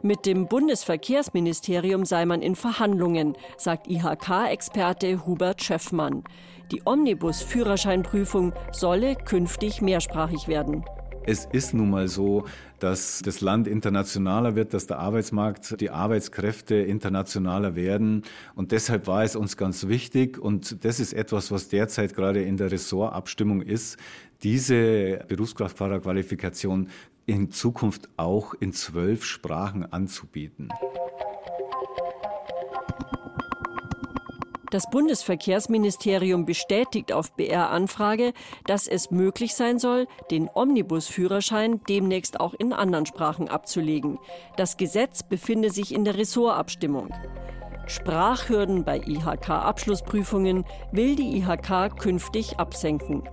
Mit 0.00 0.26
dem 0.26 0.46
Bundesverkehrsministerium 0.46 2.04
sei 2.04 2.24
man 2.24 2.40
in 2.40 2.54
Verhandlungen, 2.54 3.36
sagt 3.56 3.88
IHK-Experte 3.88 5.26
Hubert 5.26 5.62
Schöffmann. 5.62 6.24
Die 6.70 6.82
Omnibus-Führerscheinprüfung 6.84 8.52
solle 8.72 9.16
künftig 9.16 9.82
mehrsprachig 9.82 10.48
werden. 10.48 10.84
Es 11.24 11.44
ist 11.44 11.72
nun 11.72 11.90
mal 11.90 12.08
so, 12.08 12.46
dass 12.80 13.22
das 13.24 13.40
Land 13.40 13.68
internationaler 13.68 14.56
wird, 14.56 14.74
dass 14.74 14.88
der 14.88 14.98
Arbeitsmarkt, 14.98 15.80
die 15.80 15.90
Arbeitskräfte 15.90 16.74
internationaler 16.74 17.76
werden. 17.76 18.24
Und 18.56 18.72
deshalb 18.72 19.06
war 19.06 19.22
es 19.22 19.36
uns 19.36 19.56
ganz 19.56 19.86
wichtig, 19.86 20.36
und 20.38 20.84
das 20.84 20.98
ist 20.98 21.12
etwas, 21.12 21.52
was 21.52 21.68
derzeit 21.68 22.16
gerade 22.16 22.42
in 22.42 22.56
der 22.56 22.72
Ressortabstimmung 22.72 23.62
ist, 23.62 23.98
diese 24.42 25.24
Berufskraftfahrerqualifikation 25.28 26.88
in 27.26 27.52
Zukunft 27.52 28.08
auch 28.16 28.54
in 28.54 28.72
zwölf 28.72 29.24
Sprachen 29.24 29.90
anzubieten. 29.92 30.70
Das 34.72 34.88
Bundesverkehrsministerium 34.88 36.46
bestätigt 36.46 37.12
auf 37.12 37.34
BR-Anfrage, 37.34 38.32
dass 38.64 38.88
es 38.88 39.10
möglich 39.10 39.54
sein 39.54 39.78
soll, 39.78 40.06
den 40.30 40.48
Omnibusführerschein 40.48 41.82
demnächst 41.90 42.40
auch 42.40 42.54
in 42.54 42.72
anderen 42.72 43.04
Sprachen 43.04 43.50
abzulegen. 43.50 44.18
Das 44.56 44.78
Gesetz 44.78 45.24
befinde 45.24 45.70
sich 45.70 45.94
in 45.94 46.06
der 46.06 46.16
Ressortabstimmung. 46.16 47.10
Sprachhürden 47.86 48.82
bei 48.84 48.98
IHK-Abschlussprüfungen 49.00 50.64
will 50.90 51.16
die 51.16 51.36
IHK 51.36 51.98
künftig 51.98 52.58
absenken. 52.58 53.24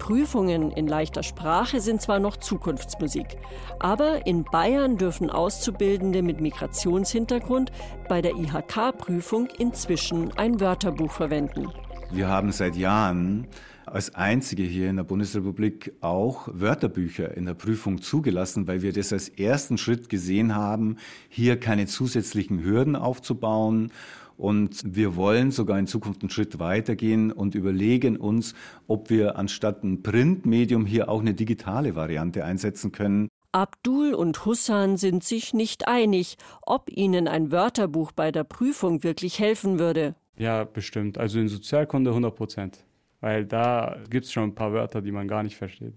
Prüfungen 0.00 0.72
in 0.72 0.88
leichter 0.88 1.22
Sprache 1.22 1.80
sind 1.80 2.00
zwar 2.00 2.18
noch 2.18 2.38
Zukunftsmusik, 2.38 3.36
aber 3.78 4.26
in 4.26 4.42
Bayern 4.42 4.96
dürfen 4.96 5.30
Auszubildende 5.30 6.22
mit 6.22 6.40
Migrationshintergrund 6.40 7.70
bei 8.08 8.20
der 8.22 8.32
IHK-Prüfung 8.32 9.46
inzwischen 9.58 10.36
ein 10.36 10.58
Wörterbuch 10.58 11.12
verwenden. 11.12 11.68
Wir 12.10 12.26
haben 12.26 12.50
seit 12.50 12.74
Jahren 12.74 13.46
als 13.86 14.14
einzige 14.14 14.62
hier 14.62 14.88
in 14.88 14.96
der 14.96 15.04
Bundesrepublik 15.04 15.92
auch 16.00 16.48
Wörterbücher 16.52 17.36
in 17.36 17.44
der 17.44 17.54
Prüfung 17.54 18.00
zugelassen, 18.00 18.66
weil 18.66 18.82
wir 18.82 18.92
das 18.92 19.12
als 19.12 19.28
ersten 19.28 19.78
Schritt 19.78 20.08
gesehen 20.08 20.54
haben, 20.54 20.96
hier 21.28 21.58
keine 21.58 21.86
zusätzlichen 21.86 22.62
Hürden 22.64 22.96
aufzubauen 22.96 23.92
und 24.40 24.82
wir 24.84 25.16
wollen 25.16 25.50
sogar 25.50 25.78
in 25.78 25.86
Zukunft 25.86 26.22
einen 26.22 26.30
Schritt 26.30 26.58
weitergehen 26.58 27.30
und 27.30 27.54
überlegen 27.54 28.16
uns, 28.16 28.54
ob 28.86 29.10
wir 29.10 29.36
anstatt 29.36 29.84
ein 29.84 30.02
Printmedium 30.02 30.86
hier 30.86 31.10
auch 31.10 31.20
eine 31.20 31.34
digitale 31.34 31.94
Variante 31.94 32.42
einsetzen 32.42 32.90
können. 32.90 33.28
Abdul 33.52 34.14
und 34.14 34.46
Hussan 34.46 34.96
sind 34.96 35.24
sich 35.24 35.52
nicht 35.52 35.88
einig, 35.88 36.38
ob 36.62 36.90
ihnen 36.90 37.28
ein 37.28 37.52
Wörterbuch 37.52 38.12
bei 38.12 38.32
der 38.32 38.44
Prüfung 38.44 39.04
wirklich 39.04 39.40
helfen 39.40 39.78
würde. 39.78 40.14
Ja, 40.38 40.64
bestimmt. 40.64 41.18
Also 41.18 41.38
in 41.38 41.48
Sozialkunde 41.48 42.10
100 42.10 42.34
Prozent. 42.34 42.84
Weil 43.20 43.44
da 43.44 43.98
gibt 44.08 44.24
es 44.24 44.32
schon 44.32 44.44
ein 44.44 44.54
paar 44.54 44.72
Wörter, 44.72 45.02
die 45.02 45.12
man 45.12 45.28
gar 45.28 45.42
nicht 45.42 45.56
versteht. 45.56 45.92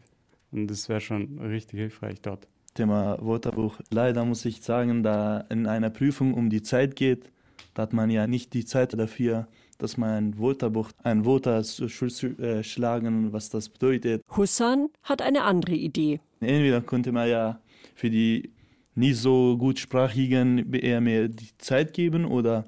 Und 0.52 0.68
das 0.68 0.90
wäre 0.90 1.00
schon 1.00 1.40
richtig 1.40 1.80
hilfreich 1.80 2.20
dort. 2.22 2.50
Thema 2.74 3.18
Wörterbuch. 3.22 3.80
Leider 3.90 4.26
muss 4.26 4.44
ich 4.44 4.62
sagen, 4.62 5.02
da 5.04 5.46
in 5.50 5.66
einer 5.66 5.92
Prüfung 5.92 6.34
um 6.34 6.50
die 6.50 6.62
Zeit 6.62 6.98
geht, 6.98 7.32
da 7.74 7.84
hat 7.84 7.94
man 7.94 8.10
ja 8.10 8.28
nicht 8.28 8.54
die 8.54 8.66
Zeit 8.66 8.98
dafür, 8.98 9.48
dass 9.78 9.98
man 9.98 10.10
ein 10.10 10.40
Wörterbuch, 10.40 10.92
ein 11.04 11.26
Wörter 11.26 11.64
zu 11.64 11.86
äh, 11.86 12.64
schlagen, 12.64 13.34
was 13.34 13.50
das 13.50 13.70
bedeutet. 13.70 14.24
Hussan 14.36 14.90
hat 15.02 15.22
eine 15.22 15.44
andere 15.44 15.76
Idee. 15.76 16.20
Entweder 16.40 16.82
könnte 16.82 17.12
man 17.12 17.30
ja 17.30 17.60
für 17.96 18.10
die 18.10 18.52
nicht 18.96 19.18
so 19.18 19.58
gutsprachigen 19.58 20.72
eher 20.74 21.02
mehr 21.02 21.28
die 21.28 21.50
Zeit 21.58 21.94
geben 21.94 22.26
oder 22.26 22.66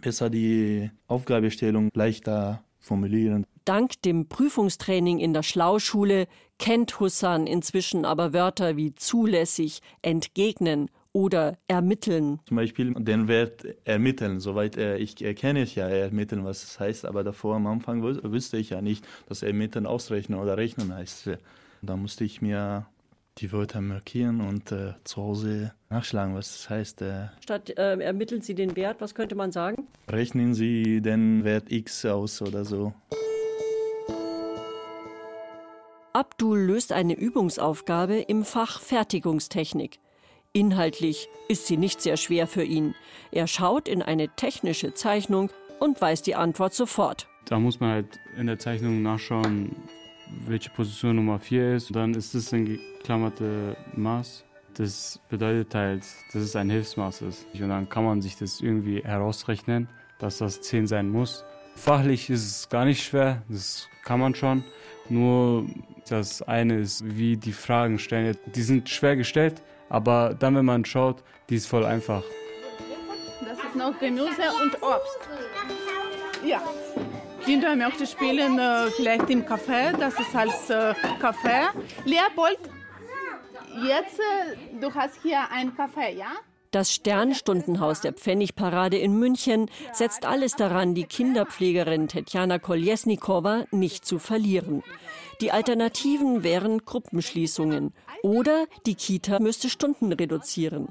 besser 0.00 0.30
die 0.30 0.90
Aufgabestellung 1.06 1.90
leichter 1.94 2.62
formulieren. 2.78 3.46
Dank 3.64 4.02
dem 4.02 4.28
Prüfungstraining 4.28 5.20
in 5.20 5.32
der 5.32 5.42
Schlauschule 5.42 6.26
kennt 6.58 6.98
Hussan 6.98 7.46
inzwischen 7.46 8.04
aber 8.04 8.32
Wörter 8.32 8.76
wie 8.76 8.94
zulässig, 8.94 9.80
entgegnen 10.02 10.90
oder 11.12 11.58
ermitteln. 11.68 12.40
Zum 12.46 12.56
Beispiel 12.56 12.94
den 12.94 13.28
Wert 13.28 13.66
ermitteln. 13.84 14.40
Soweit 14.40 14.76
äh, 14.76 14.96
ich 14.96 15.22
erkenne 15.22 15.62
ich 15.62 15.74
ja 15.74 15.88
ermitteln, 15.88 16.44
was 16.44 16.62
es 16.62 16.68
das 16.70 16.80
heißt, 16.80 17.04
aber 17.06 17.22
davor 17.24 17.56
am 17.56 17.66
Anfang 17.66 18.02
wusste 18.02 18.56
ich 18.56 18.70
ja 18.70 18.80
nicht, 18.80 19.06
dass 19.28 19.42
ermitteln 19.42 19.86
ausrechnen 19.86 20.38
oder 20.38 20.56
rechnen 20.56 20.94
heißt. 20.94 21.30
Da 21.82 21.96
musste 21.96 22.24
ich 22.24 22.40
mir 22.40 22.86
die 23.38 23.52
Wörter 23.52 23.80
markieren 23.80 24.40
und 24.40 24.72
äh, 24.72 24.92
zu 25.04 25.22
Hause 25.22 25.72
nachschlagen, 25.90 26.34
was 26.34 26.52
das 26.52 26.70
heißt. 26.70 27.02
Äh, 27.02 27.28
Statt 27.42 27.70
äh, 27.70 27.98
ermitteln 27.98 28.42
Sie 28.42 28.54
den 28.54 28.76
Wert, 28.76 29.00
was 29.00 29.14
könnte 29.14 29.34
man 29.34 29.52
sagen? 29.52 29.86
Rechnen 30.08 30.54
Sie 30.54 31.00
den 31.00 31.44
Wert 31.44 31.72
x 31.72 32.04
aus 32.04 32.42
oder 32.42 32.64
so. 32.64 32.92
Abdul 36.12 36.58
löst 36.58 36.92
eine 36.92 37.14
Übungsaufgabe 37.14 38.16
im 38.16 38.44
Fach 38.44 38.80
Fertigungstechnik. 38.80 39.98
Inhaltlich 40.54 41.30
ist 41.48 41.66
sie 41.66 41.78
nicht 41.78 42.02
sehr 42.02 42.18
schwer 42.18 42.46
für 42.46 42.62
ihn. 42.62 42.94
Er 43.30 43.46
schaut 43.46 43.88
in 43.88 44.02
eine 44.02 44.28
technische 44.28 44.92
Zeichnung 44.92 45.48
und 45.80 45.98
weiß 45.98 46.20
die 46.20 46.34
Antwort 46.34 46.74
sofort. 46.74 47.26
Da 47.46 47.58
muss 47.58 47.80
man 47.80 47.90
halt 47.90 48.20
in 48.36 48.48
der 48.48 48.58
Zeichnung 48.58 49.00
nachschauen, 49.00 49.74
welche 50.44 50.68
Position 50.68 51.16
Nummer 51.16 51.38
4 51.38 51.76
ist. 51.76 51.96
Dann 51.96 52.12
ist 52.12 52.34
es 52.34 52.52
ein 52.52 52.66
geklammerte 52.66 53.78
Maß. 53.96 54.44
Das 54.74 55.20
bedeutet 55.30 55.74
halt, 55.74 56.02
dass 56.34 56.42
es 56.42 56.54
ein 56.54 56.68
Hilfsmaß 56.68 57.22
ist. 57.22 57.46
Und 57.54 57.70
dann 57.70 57.88
kann 57.88 58.04
man 58.04 58.20
sich 58.20 58.36
das 58.36 58.60
irgendwie 58.60 59.02
herausrechnen, 59.02 59.88
dass 60.18 60.36
das 60.36 60.60
10 60.60 60.86
sein 60.86 61.08
muss. 61.08 61.46
Fachlich 61.76 62.28
ist 62.28 62.44
es 62.44 62.68
gar 62.68 62.84
nicht 62.84 63.02
schwer, 63.02 63.42
das 63.48 63.88
kann 64.04 64.20
man 64.20 64.34
schon. 64.34 64.64
Nur 65.08 65.64
das 66.10 66.42
eine 66.42 66.78
ist, 66.80 67.16
wie 67.16 67.38
die 67.38 67.52
Fragen 67.52 67.98
stellen. 67.98 68.36
Die 68.54 68.62
sind 68.62 68.90
schwer 68.90 69.16
gestellt, 69.16 69.62
aber 69.92 70.34
dann, 70.38 70.56
wenn 70.56 70.64
man 70.64 70.84
schaut, 70.86 71.22
die 71.50 71.56
ist 71.56 71.66
voll 71.66 71.84
einfach. 71.84 72.22
Das 73.46 73.58
ist 73.58 73.76
noch 73.76 73.98
Gemüse 74.00 74.44
und 74.62 74.82
Obst. 74.82 75.18
Ja. 76.42 76.62
Kinder 77.44 77.76
möchten 77.76 78.06
spielen 78.06 78.58
äh, 78.58 78.86
vielleicht 78.96 79.28
im 79.28 79.44
Café, 79.44 79.94
das 79.98 80.18
ist 80.18 80.34
als 80.34 80.70
äh, 80.70 80.94
Café. 81.20 81.68
Leopold, 82.06 82.58
jetzt, 83.86 84.18
äh, 84.18 84.80
du 84.80 84.94
hast 84.94 85.20
hier 85.22 85.40
ein 85.50 85.76
Café, 85.76 86.08
ja? 86.16 86.32
Das 86.72 86.90
Sternstundenhaus 86.90 88.00
der 88.00 88.14
Pfennigparade 88.14 88.96
in 88.96 89.18
München 89.18 89.70
setzt 89.92 90.24
alles 90.24 90.56
daran, 90.56 90.94
die 90.94 91.04
Kinderpflegerin 91.04 92.08
Tetjana 92.08 92.58
Koljesnikowa 92.58 93.66
nicht 93.72 94.06
zu 94.06 94.18
verlieren. 94.18 94.82
Die 95.42 95.52
Alternativen 95.52 96.42
wären 96.42 96.78
Gruppenschließungen 96.78 97.92
oder 98.22 98.64
die 98.86 98.94
Kita 98.94 99.38
müsste 99.38 99.68
Stunden 99.68 100.14
reduzieren. 100.14 100.88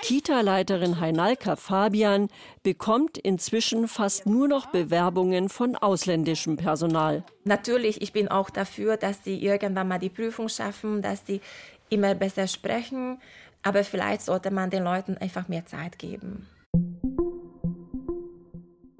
Kita-Leiterin 0.00 0.98
Heinalka 0.98 1.56
Fabian 1.56 2.28
bekommt 2.62 3.18
inzwischen 3.18 3.86
fast 3.86 4.24
nur 4.24 4.48
noch 4.48 4.66
Bewerbungen 4.66 5.50
von 5.50 5.76
ausländischem 5.76 6.56
Personal. 6.56 7.22
Natürlich, 7.44 8.00
ich 8.00 8.14
bin 8.14 8.28
auch 8.28 8.48
dafür, 8.48 8.96
dass 8.96 9.24
sie 9.24 9.42
irgendwann 9.42 9.88
mal 9.88 9.98
die 9.98 10.08
Prüfung 10.08 10.48
schaffen, 10.48 11.02
dass 11.02 11.26
sie 11.26 11.42
immer 11.90 12.14
besser 12.14 12.46
sprechen, 12.46 13.18
aber 13.62 13.84
vielleicht 13.84 14.22
sollte 14.22 14.50
man 14.50 14.70
den 14.70 14.84
Leuten 14.84 15.16
einfach 15.16 15.48
mehr 15.48 15.66
Zeit 15.66 15.98
geben. 15.98 16.46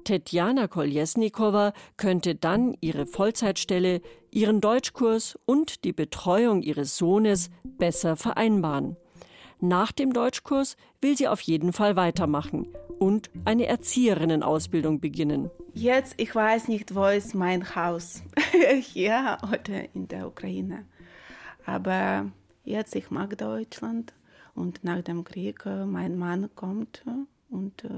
Tetjana 0.09 0.67
Koljesnikowa 0.67 1.71
könnte 1.95 2.33
dann 2.33 2.75
ihre 2.81 3.05
Vollzeitstelle, 3.05 4.01
ihren 4.31 4.59
Deutschkurs 4.59 5.37
und 5.45 5.83
die 5.83 5.93
Betreuung 5.93 6.63
ihres 6.63 6.97
Sohnes 6.97 7.51
besser 7.63 8.15
vereinbaren. 8.15 8.97
Nach 9.59 9.91
dem 9.91 10.13
Deutschkurs 10.13 10.77
will 10.99 11.15
sie 11.15 11.27
auf 11.27 11.41
jeden 11.41 11.73
Fall 11.73 11.95
weitermachen 11.95 12.67
und 12.97 13.29
eine 13.45 13.67
Erzieherinnenausbildung 13.67 14.99
beginnen. 14.99 15.51
Jetzt, 15.73 16.15
ich 16.17 16.33
weiß 16.33 16.69
nicht, 16.69 16.95
wo 16.95 17.05
ist 17.05 17.35
mein 17.35 17.75
Haus, 17.75 18.23
hier 18.81 19.37
oder 19.43 19.93
in 19.93 20.07
der 20.07 20.27
Ukraine. 20.27 20.85
Aber 21.65 22.31
jetzt, 22.63 22.95
ich 22.95 23.11
mag 23.11 23.37
Deutschland 23.37 24.13
und 24.59 24.83
nach 24.83 25.01
dem 25.01 25.23
Krieg, 25.23 25.65
äh, 25.65 25.85
mein 25.85 26.17
Mann 26.17 26.49
kommt 26.55 27.03
äh, 27.07 27.53
und 27.55 27.83
äh, 27.85 27.89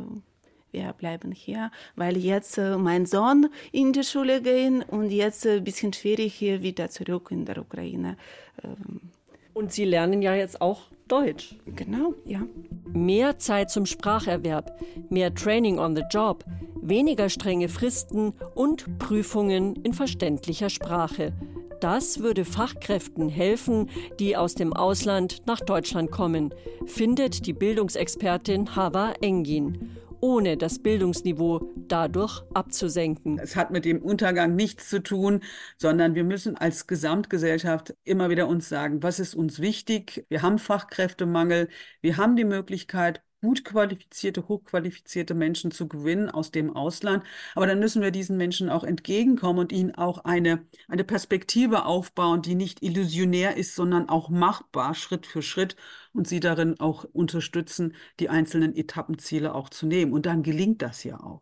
wir 0.72 0.94
bleiben 0.94 1.34
hier, 1.34 1.70
weil 1.98 2.16
jetzt 2.16 2.58
mein 2.58 3.06
Sohn 3.06 3.50
in 3.74 3.92
die 3.92 4.06
Schule 4.06 4.42
gehen 4.42 4.82
und 4.82 5.12
jetzt 5.12 5.46
ein 5.46 5.66
bisschen 5.66 5.92
schwierig 5.92 6.34
hier 6.34 6.62
wieder 6.62 6.90
zurück 6.90 7.28
in 7.30 7.44
der 7.44 7.58
Ukraine. 7.58 8.16
Ähm, 8.64 9.02
und 9.54 9.74
Sie 9.74 9.84
lernen 9.84 10.22
ja 10.22 10.34
jetzt 10.34 10.62
auch 10.62 10.84
Deutsch. 11.10 11.56
Genau, 11.76 12.14
ja. 12.26 12.44
Mehr 12.86 13.38
Zeit 13.38 13.70
zum 13.70 13.86
Spracherwerb, 13.86 14.80
mehr 15.10 15.36
Training 15.36 15.78
on 15.78 15.94
the 15.94 16.04
Job, 16.10 16.46
weniger 16.82 17.28
strenge 17.28 17.68
Fristen 17.68 18.32
und 18.56 18.98
Prüfungen 18.98 19.76
in 19.84 19.94
verständlicher 19.94 20.70
Sprache. 20.70 21.34
Das 21.82 22.20
würde 22.20 22.46
Fachkräften 22.46 23.28
helfen, 23.28 23.90
die 24.20 24.38
aus 24.38 24.54
dem 24.54 24.72
Ausland 24.72 25.42
nach 25.48 25.60
Deutschland 25.60 26.12
kommen, 26.12 26.54
findet 26.86 27.48
die 27.48 27.54
Bildungsexpertin 27.54 28.76
Hava 28.76 29.14
Engin 29.20 29.98
ohne 30.22 30.56
das 30.56 30.78
Bildungsniveau 30.78 31.74
dadurch 31.76 32.44
abzusenken. 32.54 33.40
Es 33.40 33.56
hat 33.56 33.72
mit 33.72 33.86
dem 33.86 34.02
Untergang 34.02 34.56
nichts 34.56 34.88
zu 34.90 35.02
tun, 35.02 35.42
sondern 35.78 36.14
wir 36.14 36.24
müssen 36.24 36.56
als 36.56 36.86
Gesamtgesellschaft 36.86 37.96
immer 38.04 38.30
wieder 38.30 38.48
uns 38.48 38.70
sagen, 38.70 39.02
was 39.02 39.20
ist 39.20 39.34
uns 39.34 39.60
wichtig? 39.60 40.26
Wir 40.30 40.44
haben 40.44 40.60
Fachkräftemangel, 40.60 41.70
wir 42.02 42.18
haben 42.18 42.36
die 42.36 42.46
Möglichkeit, 42.46 43.24
gut 43.42 43.66
qualifizierte, 43.66 44.48
hochqualifizierte 44.48 45.34
Menschen 45.34 45.72
zu 45.72 45.88
gewinnen 45.88 46.30
aus 46.30 46.52
dem 46.52 46.76
Ausland. 46.76 47.24
Aber 47.56 47.68
dann 47.68 47.80
müssen 47.80 48.02
wir 48.02 48.12
diesen 48.12 48.38
Menschen 48.38 48.70
auch 48.70 48.84
entgegenkommen 48.84 49.60
und 49.60 49.72
ihnen 49.72 49.96
auch 49.96 50.20
eine, 50.26 50.66
eine 50.88 51.04
Perspektive 51.04 51.86
aufbauen, 51.86 52.42
die 52.42 52.56
nicht 52.56 52.84
illusionär 52.84 53.58
ist, 53.58 53.76
sondern 53.76 54.10
auch 54.10 54.30
machbar, 54.30 54.94
Schritt 54.96 55.26
für 55.26 55.42
Schritt 55.42 55.76
und 56.14 56.28
sie 56.28 56.40
darin 56.40 56.80
auch 56.80 57.04
unterstützen, 57.06 57.96
die 58.20 58.30
einzelnen 58.30 58.76
Etappenziele 58.76 59.54
auch 59.56 59.70
zu 59.70 59.88
nehmen. 59.88 60.14
Und 60.14 60.26
dann 60.26 60.44
gelingt 60.44 60.82
das 60.82 61.04
ja 61.04 61.20
auch. 61.20 61.42